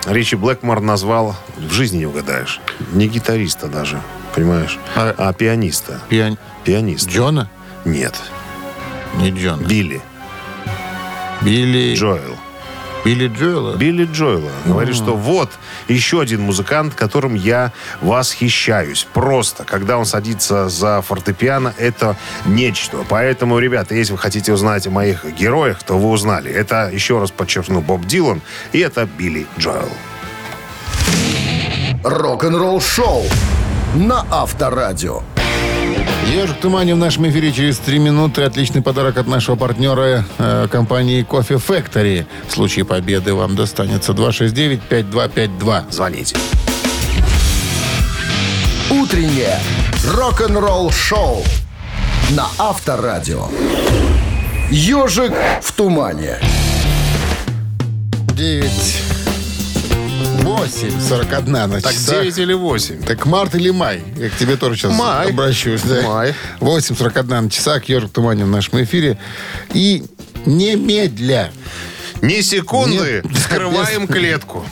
[0.07, 2.61] Ричи Блэкмор назвал, в жизни не угадаешь,
[2.93, 4.01] не гитариста даже,
[4.35, 6.01] понимаешь, А- а, пианиста.
[6.09, 6.37] Пиань...
[6.63, 7.11] Пианиста.
[7.11, 7.51] Джона?
[7.85, 8.15] Нет,
[9.17, 9.63] Не Джона.
[9.63, 10.01] Билли.
[11.41, 11.95] Билли...
[11.97, 12.37] Джоэл.
[13.05, 13.77] Билли Джоэла?
[13.77, 14.51] Билли Джоэла.
[14.67, 15.51] Говорит, что вот
[15.89, 19.07] еще один музыкант, которым я восхищаюсь.
[19.13, 22.99] Просто, когда он садится за фортепиано, это нечто.
[23.09, 26.51] Поэтому, ребята, если вы хотите узнать о моих героях, то вы узнали.
[26.51, 29.91] Это, еще раз подчеркну, Боб Дилан, и это Билли Джоэл.
[32.05, 33.25] Рок-н-ролл шоу
[33.95, 35.23] на Авторадио.
[36.33, 38.43] Ежик в тумане в нашем эфире через три минуты.
[38.43, 42.27] Отличный подарок от нашего партнера э, компании Кофе Factory.
[42.49, 45.91] В случае победы вам достанется 269-5252.
[45.91, 46.37] Звоните.
[48.91, 49.59] Утреннее
[50.05, 51.43] рок-н-ролл шоу
[52.31, 53.49] на Авторадио.
[54.71, 56.39] Ежик в тумане.
[58.35, 59.08] 9,
[60.59, 62.23] 8, 41 на Так, часах.
[62.23, 63.03] 9 или 8?
[63.05, 64.03] Так март или май?
[64.17, 65.31] Я к тебе тоже сейчас Май.
[65.31, 65.83] обращусь.
[65.83, 66.03] Да?
[66.03, 66.35] Май.
[66.61, 67.85] 8.41 на часах.
[67.89, 69.19] Ежик в тумане в нашем эфире.
[69.73, 70.05] И
[70.47, 71.51] немедля.
[72.23, 73.37] Ни секунды Нет.
[73.39, 74.65] вскрываем клетку.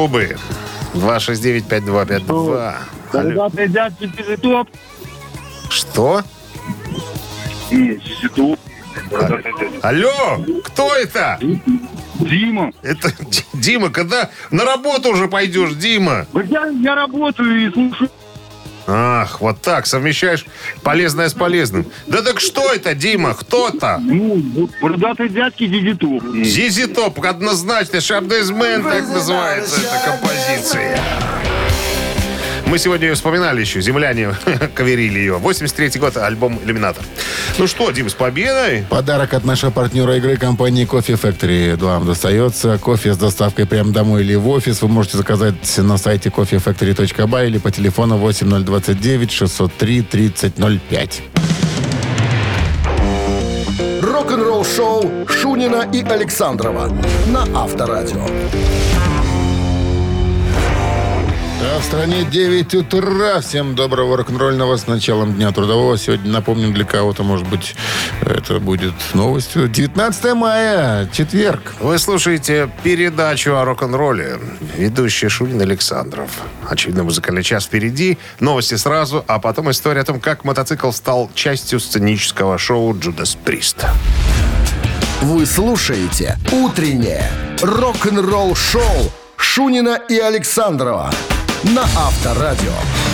[0.00, 0.36] Трубы.
[0.94, 2.28] 269-5252.
[2.30, 2.74] Алло.
[3.12, 4.68] Солдаты дядьки Дизитоп.
[5.68, 6.22] Что?
[9.82, 11.38] Алло, кто это?
[12.18, 12.72] Дима.
[12.82, 13.12] Это
[13.54, 16.26] Дима, когда на работу уже пойдешь, Дима?
[16.48, 18.10] Я, я работаю и слушаю.
[18.92, 20.44] Ах, вот так, совмещаешь
[20.82, 21.86] полезное с полезным.
[22.08, 23.98] Да так что это, Дима, кто-то?
[24.00, 26.22] Ну, бородатые дядьки Дизитоп.
[26.44, 31.00] Зизи Топ, однозначно, Шабдезмен, так называется эта композиция.
[32.70, 34.32] Мы сегодня ее вспоминали еще, земляне
[34.74, 35.40] каверили ее.
[35.42, 37.04] 83-й год, альбом «Иллюминатор».
[37.58, 38.84] Ну что, Дим, с победой?
[38.88, 42.78] Подарок от нашего партнера игры компании Кофе Factory вам достается.
[42.78, 44.82] Кофе с доставкой прямо домой или в офис.
[44.82, 51.22] Вы можете заказать на сайте coffeefactory.by или по телефону 8029 603 3005.
[54.00, 56.88] Рок-н-ролл шоу Шунина и Александрова
[57.26, 58.24] на Авторадио.
[61.72, 63.40] А в стране 9 утра.
[63.40, 65.96] Всем доброго рок-н-ролльного с началом Дня Трудового.
[65.96, 67.76] Сегодня, напомним, для кого-то, может быть,
[68.22, 69.68] это будет новостью.
[69.68, 71.74] 19 мая, четверг.
[71.78, 74.40] Вы слушаете передачу о рок-н-ролле.
[74.76, 76.30] Ведущий Шунин Александров.
[76.68, 78.18] Очевидно, музыкальный час впереди.
[78.40, 83.86] Новости сразу, а потом история о том, как мотоцикл стал частью сценического шоу «Джудас Прист».
[85.22, 87.30] Вы слушаете «Утреннее
[87.62, 91.12] рок-н-ролл шоу» Шунина и Александрова
[91.64, 93.09] на Авторадио.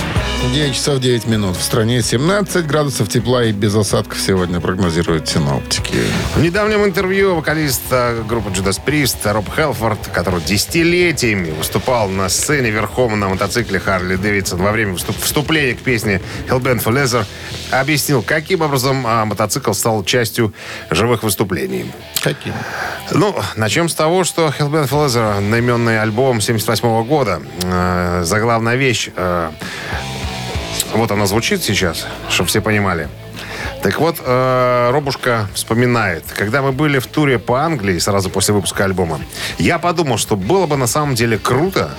[0.53, 1.57] 9 часов 9 минут.
[1.57, 5.99] В стране 17 градусов тепла и без осадков сегодня прогнозируют синоптики.
[6.35, 12.71] В недавнем интервью вокалист э, группы Judas Priest Роб Хелфорд, который десятилетиями выступал на сцене
[12.71, 17.27] верхом на мотоцикле Харли Дэвидсон во время вступ- вступления к песне Hellbent for Leather,
[17.71, 20.55] объяснил, каким образом а, мотоцикл стал частью
[20.91, 21.91] живых выступлений.
[22.23, 22.55] Каким?
[23.11, 29.11] Ну, начнем с того, что Hellbent for Leather, наименный альбом 78 года, э, заглавная вещь,
[29.15, 29.51] э,
[30.95, 33.09] вот она звучит сейчас, чтобы все понимали.
[33.83, 38.85] Так вот, э, Робушка вспоминает, когда мы были в туре по Англии сразу после выпуска
[38.85, 39.21] альбома,
[39.59, 41.91] я подумал, что было бы на самом деле круто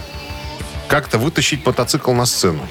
[0.87, 2.61] как-то вытащить мотоцикл на сцену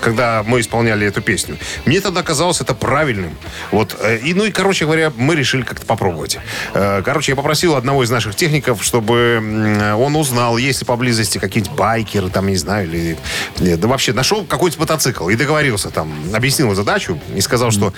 [0.00, 1.58] когда мы исполняли эту песню.
[1.84, 3.36] Мне тогда казалось это правильным.
[3.70, 3.96] Вот.
[4.00, 6.38] э, И, ну и, короче говоря, мы решили как-то попробовать.
[6.74, 11.76] Э, Короче, я попросил одного из наших техников, чтобы он узнал, есть ли поблизости какие-нибудь
[11.76, 13.16] байкеры, там, не знаю, или...
[13.58, 17.92] нет, Да вообще, нашел какой-то мотоцикл и договорился там, объяснил задачу и сказал, что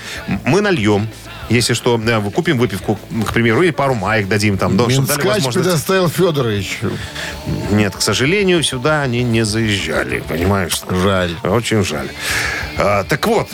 [0.45, 1.09] мы нальем
[1.49, 4.77] если что, э, купим выпивку, к примеру, или пару маек дадим там.
[4.77, 6.79] да, Минскач предоставил Федорович.
[7.71, 10.81] Нет, к сожалению, сюда они не заезжали, понимаешь?
[10.89, 11.31] Жаль.
[11.43, 12.09] Очень жаль.
[12.77, 13.49] А, так вот,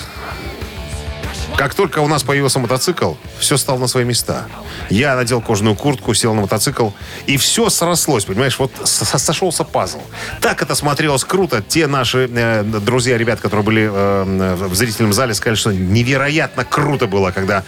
[1.61, 4.47] как только у нас появился мотоцикл, все стало на свои места.
[4.89, 6.89] Я надел кожаную куртку, сел на мотоцикл,
[7.27, 10.01] и все срослось, понимаешь, вот сошелся пазл.
[10.41, 11.61] Так это смотрелось круто.
[11.61, 17.07] Те наши э, друзья, ребят, которые были э, в зрительном зале, сказали, что невероятно круто
[17.07, 17.63] было, когда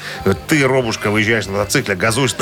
[0.48, 2.35] ты, Робушка, выезжаешь на мотоцикле, газуешь,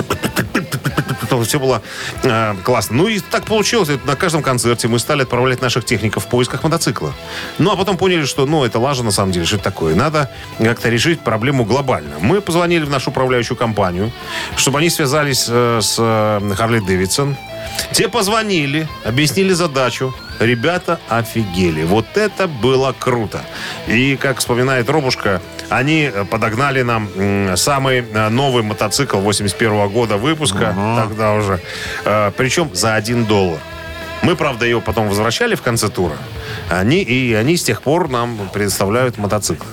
[1.44, 1.83] все было
[2.22, 2.96] э, классно.
[2.96, 3.88] Ну и так получилось.
[4.04, 7.12] На каждом концерте мы стали отправлять наших техников в поисках мотоцикла.
[7.59, 9.94] Ну а потом поняли, что ну это лажа на самом деле, что это такое.
[9.94, 12.16] Надо как-то решить проблему глобально.
[12.20, 14.12] Мы позвонили в нашу управляющую компанию,
[14.56, 15.96] чтобы они связались э, с
[16.56, 17.37] Харли Дэвидсон.
[17.92, 20.14] Те позвонили, объяснили задачу.
[20.40, 21.85] Ребята офигели.
[21.85, 23.42] Вот это было круто.
[23.87, 27.09] И, как вспоминает Робушка, они э, подогнали нам
[27.57, 30.74] самый э, новый мотоцикл 81 года выпуска.
[30.96, 31.61] Тогда уже.
[32.07, 33.61] Э, Причем за 1 доллар.
[34.22, 36.16] Мы, правда, ее потом возвращали в конце тура.
[36.70, 39.64] Они, и они с тех пор нам предоставляют мотоцикл.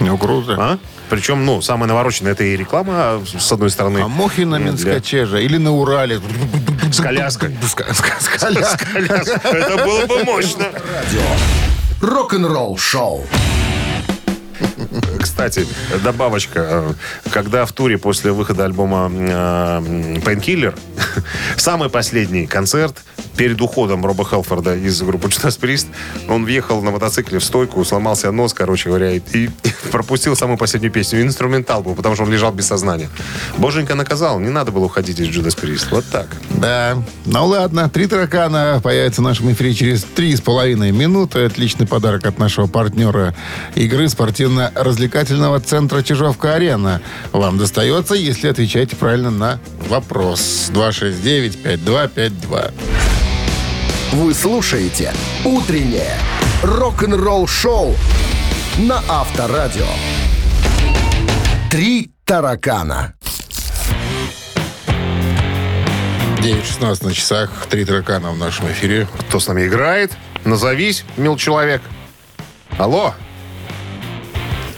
[0.00, 0.56] Ну, круто.
[0.58, 0.78] А?
[1.10, 3.98] Причем, ну, самое навороченное, это и реклама, с одной стороны.
[4.00, 5.44] А мохи на Для- Минскаче же.
[5.44, 6.20] Или на Урале.
[6.92, 7.56] С коляской.
[7.62, 9.06] С коляской.
[9.06, 10.66] Это было бы мощно.
[12.00, 13.26] Рок-н-ролл шоу.
[15.40, 15.66] Кстати,
[16.04, 16.94] добавочка.
[17.30, 20.78] Когда в туре после выхода альбома э, Painkiller,
[21.56, 22.94] самый последний концерт
[23.38, 25.86] перед уходом Роба Хелфорда из группы Judas Priest,
[26.28, 29.48] он въехал на мотоцикле в стойку, сломался нос, короче говоря, и, и
[29.90, 31.22] пропустил самую последнюю песню.
[31.22, 33.08] Инструментал был, потому что он лежал без сознания.
[33.56, 35.86] Боженька наказал, не надо было уходить из Judas Priest.
[35.90, 36.28] Вот так.
[36.50, 37.02] Да.
[37.24, 41.46] Ну ладно, три таракана появятся в нашем эфире через три с половиной минуты.
[41.46, 43.34] Отличный подарок от нашего партнера
[43.74, 45.29] игры спортивно-развлекательного
[45.60, 47.00] центра Чижовка-Арена.
[47.32, 50.70] Вам достается, если отвечаете правильно на вопрос.
[50.72, 52.72] 269-5252.
[54.12, 55.12] Вы слушаете
[55.44, 56.16] «Утреннее
[56.62, 57.94] рок-н-ролл-шоу»
[58.78, 59.86] на Авторадио.
[61.70, 63.14] «Три таракана».
[66.40, 67.50] 9.16 на часах.
[67.68, 69.06] Три таракана в нашем эфире.
[69.28, 70.12] Кто с нами играет?
[70.44, 71.82] Назовись, мил человек.
[72.78, 73.14] Алло?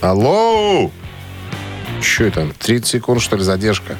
[0.02, 0.90] Алло?
[2.00, 2.48] Что это?
[2.58, 3.96] 30 секунд, что ли, задержка?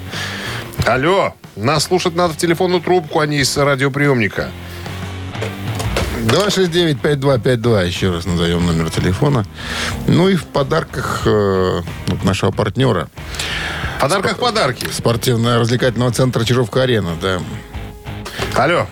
[0.84, 1.34] Алло?
[1.54, 4.50] Нас слушать надо в телефонную трубку, а не из радиоприемника.
[6.24, 7.86] 269-5252.
[7.86, 9.44] Еще раз назовем номер телефона.
[10.08, 13.08] Ну и в подарках э, от нашего партнера.
[13.98, 14.88] В подарках подарки.
[14.90, 17.40] Спортивно-развлекательного центра Чижовка-Арена, да.
[18.56, 18.86] Алло.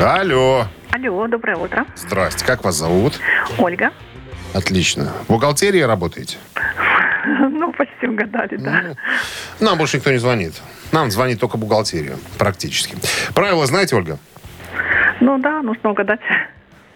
[0.00, 0.68] Алло.
[0.92, 1.84] Алло, доброе утро.
[1.96, 2.44] Здрасте.
[2.44, 3.14] Как вас зовут?
[3.58, 3.90] Ольга.
[4.56, 5.12] Отлично.
[5.26, 6.36] В бухгалтерии работаете?
[7.50, 8.94] Ну, почти угадали, да.
[9.58, 10.54] Нам больше никто не звонит.
[10.92, 12.16] Нам звонит только бухгалтерия.
[12.38, 12.96] Практически.
[13.34, 14.18] Правила знаете, Ольга?
[15.20, 16.20] Ну да, нужно угадать.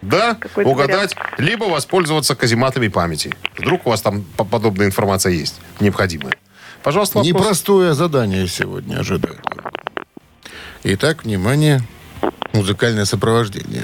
[0.01, 3.33] Да, Какой-то угадать, либо воспользоваться казематами памяти.
[3.57, 6.33] Вдруг у вас там по- подобная информация есть, необходимая.
[6.81, 7.27] Пожалуйста, вопрос.
[7.33, 9.41] Непростое задание сегодня ожидает.
[10.83, 11.81] Итак, внимание,
[12.53, 13.83] музыкальное сопровождение.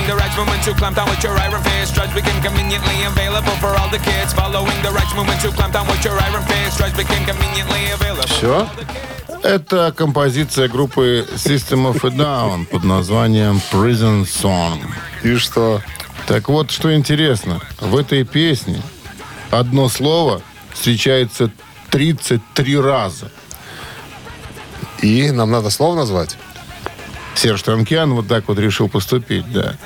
[0.00, 1.94] Following the right movement to clamp down with your iron fist.
[1.94, 4.32] Drugs became conveniently available for all the kids.
[4.32, 6.78] Following the right movement to clamp down with your iron fist.
[6.78, 8.26] Drugs became conveniently available.
[8.26, 8.66] Все?
[9.42, 14.80] Это композиция группы System of a Down под названием Prison Song.
[15.22, 15.82] И что?
[16.26, 18.80] Так вот, что интересно, в этой песне
[19.50, 20.40] одно слово
[20.72, 21.50] встречается
[21.90, 23.30] 33 раза.
[25.02, 26.38] И нам надо слово назвать?
[27.34, 29.76] Серж Танкиан вот так вот решил поступить, да.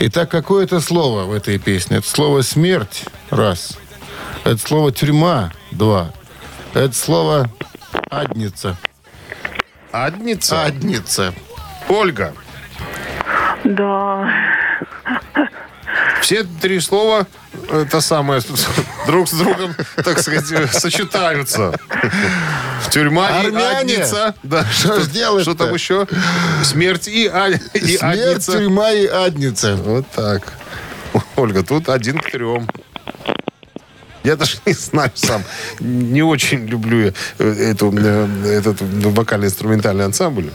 [0.00, 1.96] Итак, какое это слово в этой песне?
[1.98, 3.78] Это слово «смерть»– раз.
[4.44, 6.12] Это слово «тюрьма»– два.
[6.74, 7.50] Это слово
[8.10, 8.76] «адница».
[9.90, 10.64] Адница?
[10.64, 11.34] Адница.
[11.88, 12.34] Ольга,
[13.64, 14.30] Да.
[16.20, 17.26] все три слова
[17.70, 18.42] это самое
[19.08, 21.72] друг с другом, так сказать, сочетаются.
[22.90, 23.78] Тюрьма и Армяне?
[23.78, 24.34] адница.
[24.42, 24.66] Да.
[24.66, 25.08] Что ж?
[25.42, 26.06] Что там еще?
[26.62, 28.52] Смерть и, а- и Смерть, адница.
[28.52, 29.76] тюрьма и адница.
[29.76, 30.52] Вот так.
[31.36, 32.68] Ольга, тут один к трем.
[34.24, 35.42] Я даже не знаю сам.
[35.80, 38.26] Не очень люблю я, э, эту, э,
[38.58, 40.50] этот вокально-инструментальный ансамбль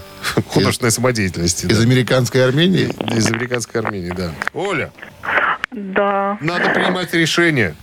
[0.48, 1.66] художественной самодеятельности.
[1.66, 1.82] Из да.
[1.82, 2.94] американской Армении.
[3.16, 4.30] Из американской Армении, да.
[4.52, 4.92] Оля,
[5.72, 6.38] Да.
[6.40, 7.74] надо принимать решение.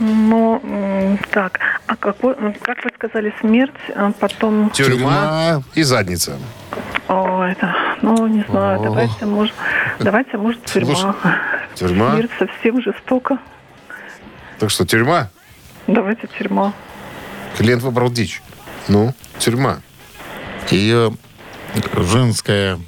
[0.00, 1.60] Ну, так.
[1.86, 4.70] А какой, м, как вы сказали, смерть, а потом...
[4.70, 5.62] Тюрьма, Тюрьма.
[5.74, 6.38] и задница.
[7.06, 7.74] О, это...
[8.00, 8.80] Ну, не знаю.
[8.82, 9.54] Давайте, может...
[9.98, 11.14] Давайте, может, тюрьма.
[11.74, 12.12] Тюрьма.
[12.14, 13.38] Смерть совсем жестоко.
[14.58, 15.28] Так что, тюрьма?
[15.86, 16.72] Давайте тюрьма.
[17.58, 18.40] Клиент выбрал дичь.
[18.88, 19.80] Ну, тюрьма.
[20.70, 21.12] Ее
[21.94, 22.78] женская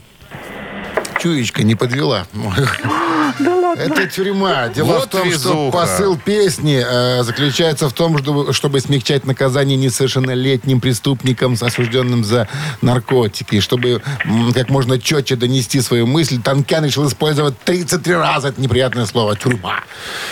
[1.19, 2.25] чуечка не подвела.
[3.39, 4.69] Да Это тюрьма.
[4.69, 5.73] Дело Вот в том, что везуха.
[5.79, 12.49] посыл песни э, заключается в том, чтобы, чтобы смягчать наказание несовершеннолетним преступникам, осужденным за
[12.81, 13.57] наркотики.
[13.57, 18.61] И чтобы м, как можно четче донести свою мысль, Танкян решил использовать 33 раза это
[18.61, 19.81] неприятное слово «тюрьма»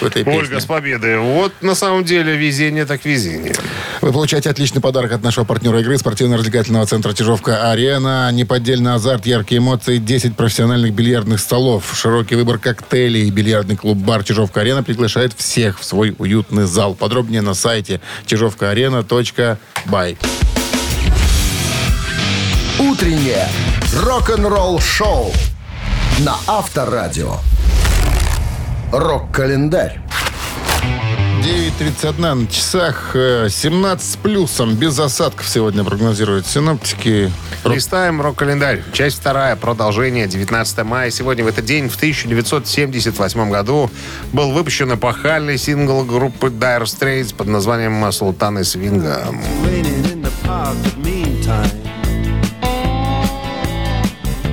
[0.01, 0.41] в этой песне.
[0.41, 1.19] Ольга, с победой.
[1.19, 3.55] Вот на самом деле везение так везение.
[4.01, 8.31] Вы получаете отличный подарок от нашего партнера игры спортивно-развлекательного центра «Чижовка-Арена».
[8.33, 13.30] Неподдельный азарт, яркие эмоции, 10 профессиональных бильярдных столов, широкий выбор коктейлей.
[13.31, 16.95] Бильярдный клуб-бар «Чижовка-Арена» приглашает всех в свой уютный зал.
[16.95, 20.19] Подробнее на сайте чижовкаарена.бай.
[22.79, 23.49] Утреннее
[23.95, 25.33] рок-н-ролл-шоу
[26.21, 27.37] на Авторадио.
[28.93, 30.01] Рок-календарь.
[31.41, 37.33] 9.31 на часах, э, 17 с плюсом, без осадков сегодня прогнозируют синоптики.
[37.65, 38.83] Листаем рок-календарь.
[38.93, 39.57] Часть вторая.
[39.57, 40.27] Продолжение.
[40.27, 41.11] 19 мая.
[41.11, 43.91] Сегодня в этот день, в 1978 году,
[44.35, 49.25] был выпущен эпохальный сингл группы Dire Straits под названием «Султаны свинга».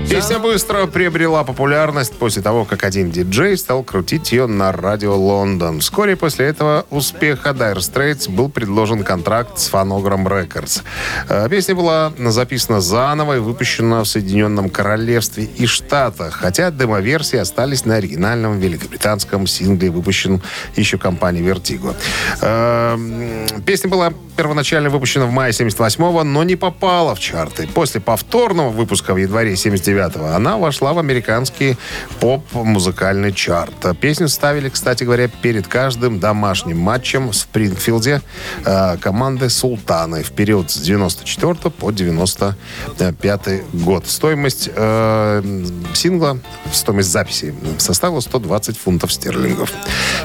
[0.09, 5.81] Песня быстро приобрела популярность после того, как один диджей стал крутить ее на радио Лондон.
[5.81, 10.81] Вскоре после этого успеха Dire Straits был предложен контракт с Phonogram Records.
[11.27, 17.83] Э, Песня была записана заново и выпущена в Соединенном Королевстве и Штатах, хотя демоверсии остались
[17.83, 20.41] на оригинальном великобританском сингле, выпущенном
[20.77, 21.93] еще компанией Vertigo.
[22.41, 27.67] Э, м, Песня была первоначально выпущена в мае 78-го, но не попала в чарты.
[27.67, 29.55] После повторного выпуска в январе
[29.97, 31.77] 79-го она вошла в американский
[32.19, 33.97] поп-музыкальный чарт.
[33.99, 38.21] Песню ставили, кстати говоря, перед каждым домашним матчем в Спрингфилде
[38.65, 44.07] э, команды «Султаны» в период с 94 по 95 год.
[44.07, 46.39] Стоимость э, сингла,
[46.71, 49.71] стоимость записи составила 120 фунтов стерлингов.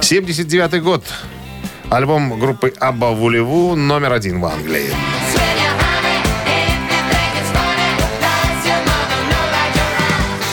[0.00, 1.04] 79 год.
[1.90, 4.90] Альбом группы Абба Вулеву номер один в Англии.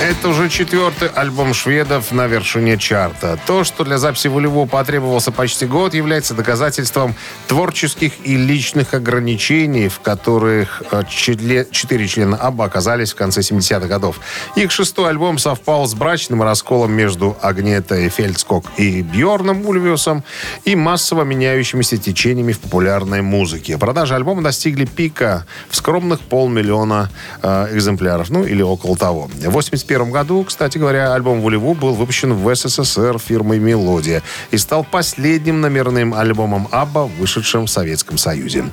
[0.09, 3.39] Это уже четвертый альбом шведов на вершине чарта.
[3.45, 7.13] То, что для записи Вулеву потребовался почти год, является доказательством
[7.45, 14.19] творческих и личных ограничений, в которых э,чле- четыре члена Абба оказались в конце 70-х годов.
[14.55, 20.23] Их шестой альбом совпал с брачным расколом между Агнетой Фельдскок и Бьорном Ульвиусом
[20.65, 23.77] и массово меняющимися течениями в популярной музыке.
[23.77, 27.11] Продажи альбома достигли пика в скромных полмиллиона
[27.43, 29.29] э, экземпляров, ну или около того.
[29.45, 29.55] В
[29.99, 35.61] 1981 году, кстати говоря, альбом Вулеву был выпущен в СССР фирмой «Мелодия» и стал последним
[35.61, 38.65] номерным альбомом Абба, вышедшим в Советском Союзе.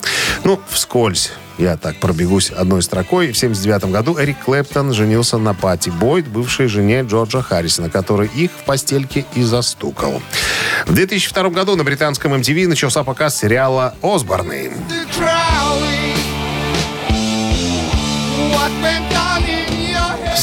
[0.45, 1.33] Ну, вскользь.
[1.59, 3.33] Я так пробегусь одной строкой.
[3.33, 8.51] В 79 году Эрик Клэптон женился на Пати Бойд, бывшей жене Джорджа Харрисона, который их
[8.51, 10.20] в постельке и застукал.
[10.87, 14.72] В 2002 году на британском MTV начался показ сериала «Осборны».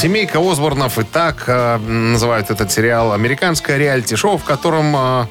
[0.04, 3.14] Семейка Осборнов и так э, называют этот сериал.
[3.14, 5.26] Американское реалити-шоу, в котором э,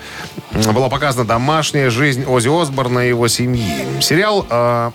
[0.74, 4.02] была показана домашняя жизнь Ози Осборна и его семьи.
[4.02, 4.92] Сериал э,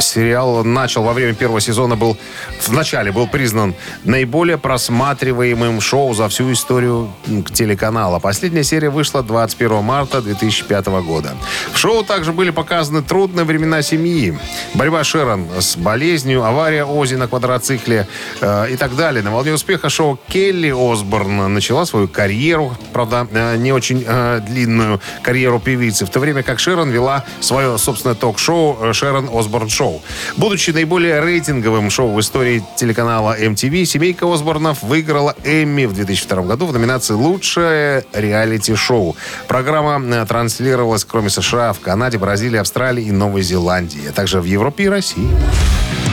[0.00, 2.16] сериал начал во время первого сезона был
[2.60, 3.74] в начале был признан
[4.04, 7.10] наиболее просматриваемым шоу за всю историю
[7.52, 8.18] телеканала.
[8.18, 11.34] Последняя серия вышла 21 марта 2005 года.
[11.72, 14.38] В шоу также были показаны трудные времена семьи,
[14.74, 18.06] борьба Шерон с болезнью, авария Ози на квадроцикле
[18.40, 19.22] э, и так далее.
[19.22, 25.00] На волне успеха шоу Келли Осборн начала свою карьеру, правда, э, не очень э, длинную
[25.22, 29.81] карьеру певицы, в то время как Шерон вела свое собственное ток-шоу э, Шерон Осборн Шоу.
[30.36, 36.66] Будучи наиболее рейтинговым шоу в истории телеканала MTV, семейка Осборнов выиграла Эмми в 2002 году
[36.66, 39.16] в номинации «Лучшее реалити-шоу».
[39.48, 44.44] Программа э, транслировалась, кроме США, в Канаде, Бразилии, Австралии и Новой Зеландии, а также в
[44.44, 45.28] Европе и России.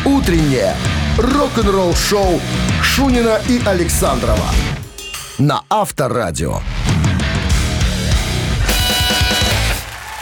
[0.05, 0.75] Утреннее
[1.17, 2.39] рок-н-ролл-шоу
[2.81, 4.49] Шунина и Александрова
[5.39, 6.59] на Авторадио.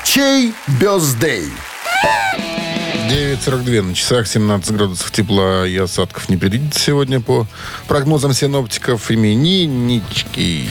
[0.04, 1.52] Чей бездей?
[3.08, 5.66] 9.42 на часах, 17 градусов тепла.
[5.66, 7.48] И осадков не предвидится сегодня по
[7.88, 9.10] прогнозам синоптиков.
[9.12, 10.68] Имениннички.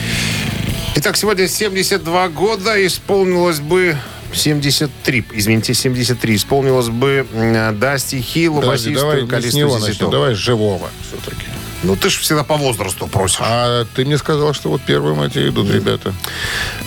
[0.95, 2.85] Итак, сегодня 72 года.
[2.85, 3.97] Исполнилось бы
[4.33, 10.33] 73, извините, 73 исполнилось бы м, Дасти Хиллу, Подожди, басисту давай с него начнем, давай
[10.35, 10.89] живого.
[11.07, 11.46] Все-таки.
[11.83, 13.39] Ну, ты же всегда по возрасту просишь.
[13.41, 16.13] А ты мне сказал, что вот первым эти идут ребята.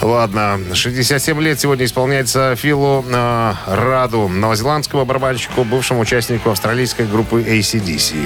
[0.03, 8.17] Ладно, 67 лет сегодня исполняется Филу э, Раду, новозеландскому барабанщику, бывшему участнику австралийской группы ACDC.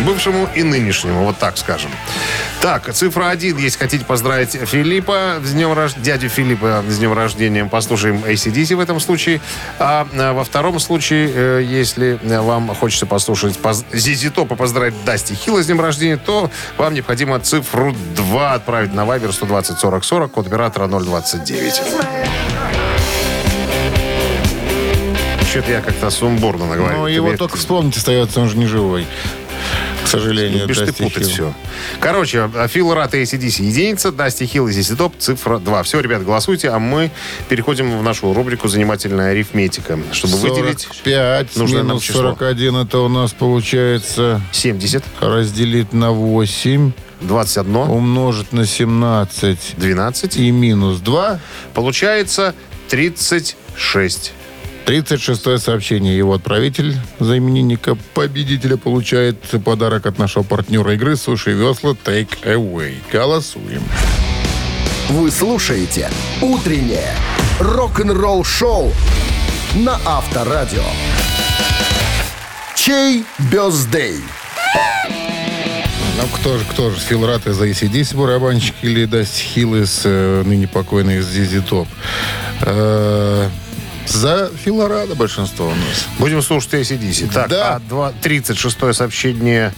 [0.00, 1.90] Бывшему и нынешнему, вот так скажем.
[2.60, 7.64] Так, цифра один, если хотите поздравить Филиппа с днем рождения, дядю Филиппа с днем рождения,
[7.64, 9.40] послушаем ACDC в этом случае.
[9.78, 15.32] А а во втором случае, э, если вам хочется послушать поз- ZZ и поздравить Дасти
[15.34, 20.30] Хилла с днем рождения, то вам необходимо цифру 2 отправить на Viber 120 40 40,
[20.30, 21.80] код оператора 029.
[25.50, 26.98] Что-то я как-то сумбурно наговорил.
[27.00, 29.06] Ну, его только вспомнить остается, он же не живой.
[30.04, 31.32] К сожалению, Любишь ты Дасти путать Хилл.
[31.32, 31.54] все.
[32.00, 35.82] Короче, Фил Рат и ACDC единица, Дасти Хилл и Зиси Топ, цифра 2.
[35.82, 37.10] Все, ребят, голосуйте, а мы
[37.48, 39.98] переходим в нашу рубрику «Занимательная арифметика».
[40.12, 42.22] Чтобы выделить 45 нужное нам минус число.
[42.22, 50.50] 41, это у нас получается 70, разделить на 8, 21, умножить на 17 12, и
[50.50, 51.38] минус 2.
[51.74, 52.54] получается
[52.88, 54.32] 36.
[54.90, 56.18] 36 сообщение.
[56.18, 62.94] Его отправитель за именинника победителя получает подарок от нашего партнера игры «Суши Весла Take Away».
[63.12, 63.84] Голосуем.
[65.10, 66.10] Вы слушаете
[66.42, 67.14] «Утреннее
[67.60, 68.92] рок-н-ролл-шоу»
[69.76, 70.82] на Авторадио.
[72.74, 74.16] Чей бездей?
[76.16, 76.96] Ну, кто же, кто же?
[76.96, 81.86] Фил Рат из AC/DC барабанщик или Дасти Хилл из э, ныне покойный из ZZ Top?
[82.62, 83.48] Э,
[84.06, 86.06] за Фила Рада большинство у нас.
[86.18, 87.32] Будем слушать AC/DC.
[87.32, 87.76] Так, Да.
[87.76, 89.72] а два- 36 сообщение...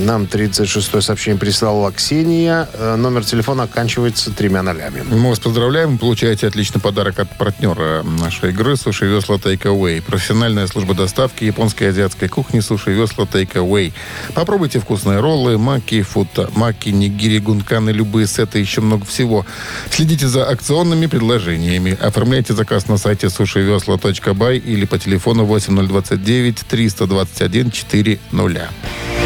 [0.00, 2.68] Нам 36 сообщение прислала Ксения.
[2.74, 5.02] Э, Номер телефона оканчивается тремя нолями.
[5.08, 5.98] Мы вас поздравляем.
[5.98, 10.02] Получаете отличный подарок от партнера нашей игры «Суши Весла Away».
[10.02, 13.92] Профессиональная служба доставки японской и азиатской кухни «Суши Весла Away».
[14.34, 19.44] Попробуйте вкусные роллы, маки, фута, маки, нигири, гунканы, любые сеты, еще много всего.
[19.90, 21.96] Следите за акционными предложениями.
[22.00, 29.21] Оформляйте заказ на сайте сушивесла.бай или по телефону 8029 321 400.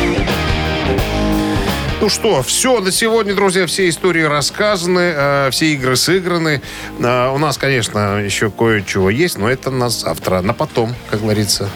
[1.99, 6.61] Ну что, все на сегодня, друзья, все истории рассказаны, э, все игры сыграны.
[6.99, 11.71] Э, у нас, конечно, еще кое-чего есть, но это на завтра, на потом, как говорится.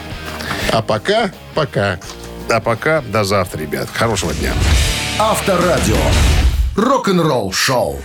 [0.72, 1.98] А пока, пока.
[2.50, 3.88] А пока до завтра, ребят.
[3.92, 4.52] Хорошего дня.
[5.18, 5.96] Авторадио.
[6.76, 7.98] Рок-н-ролл-шоу.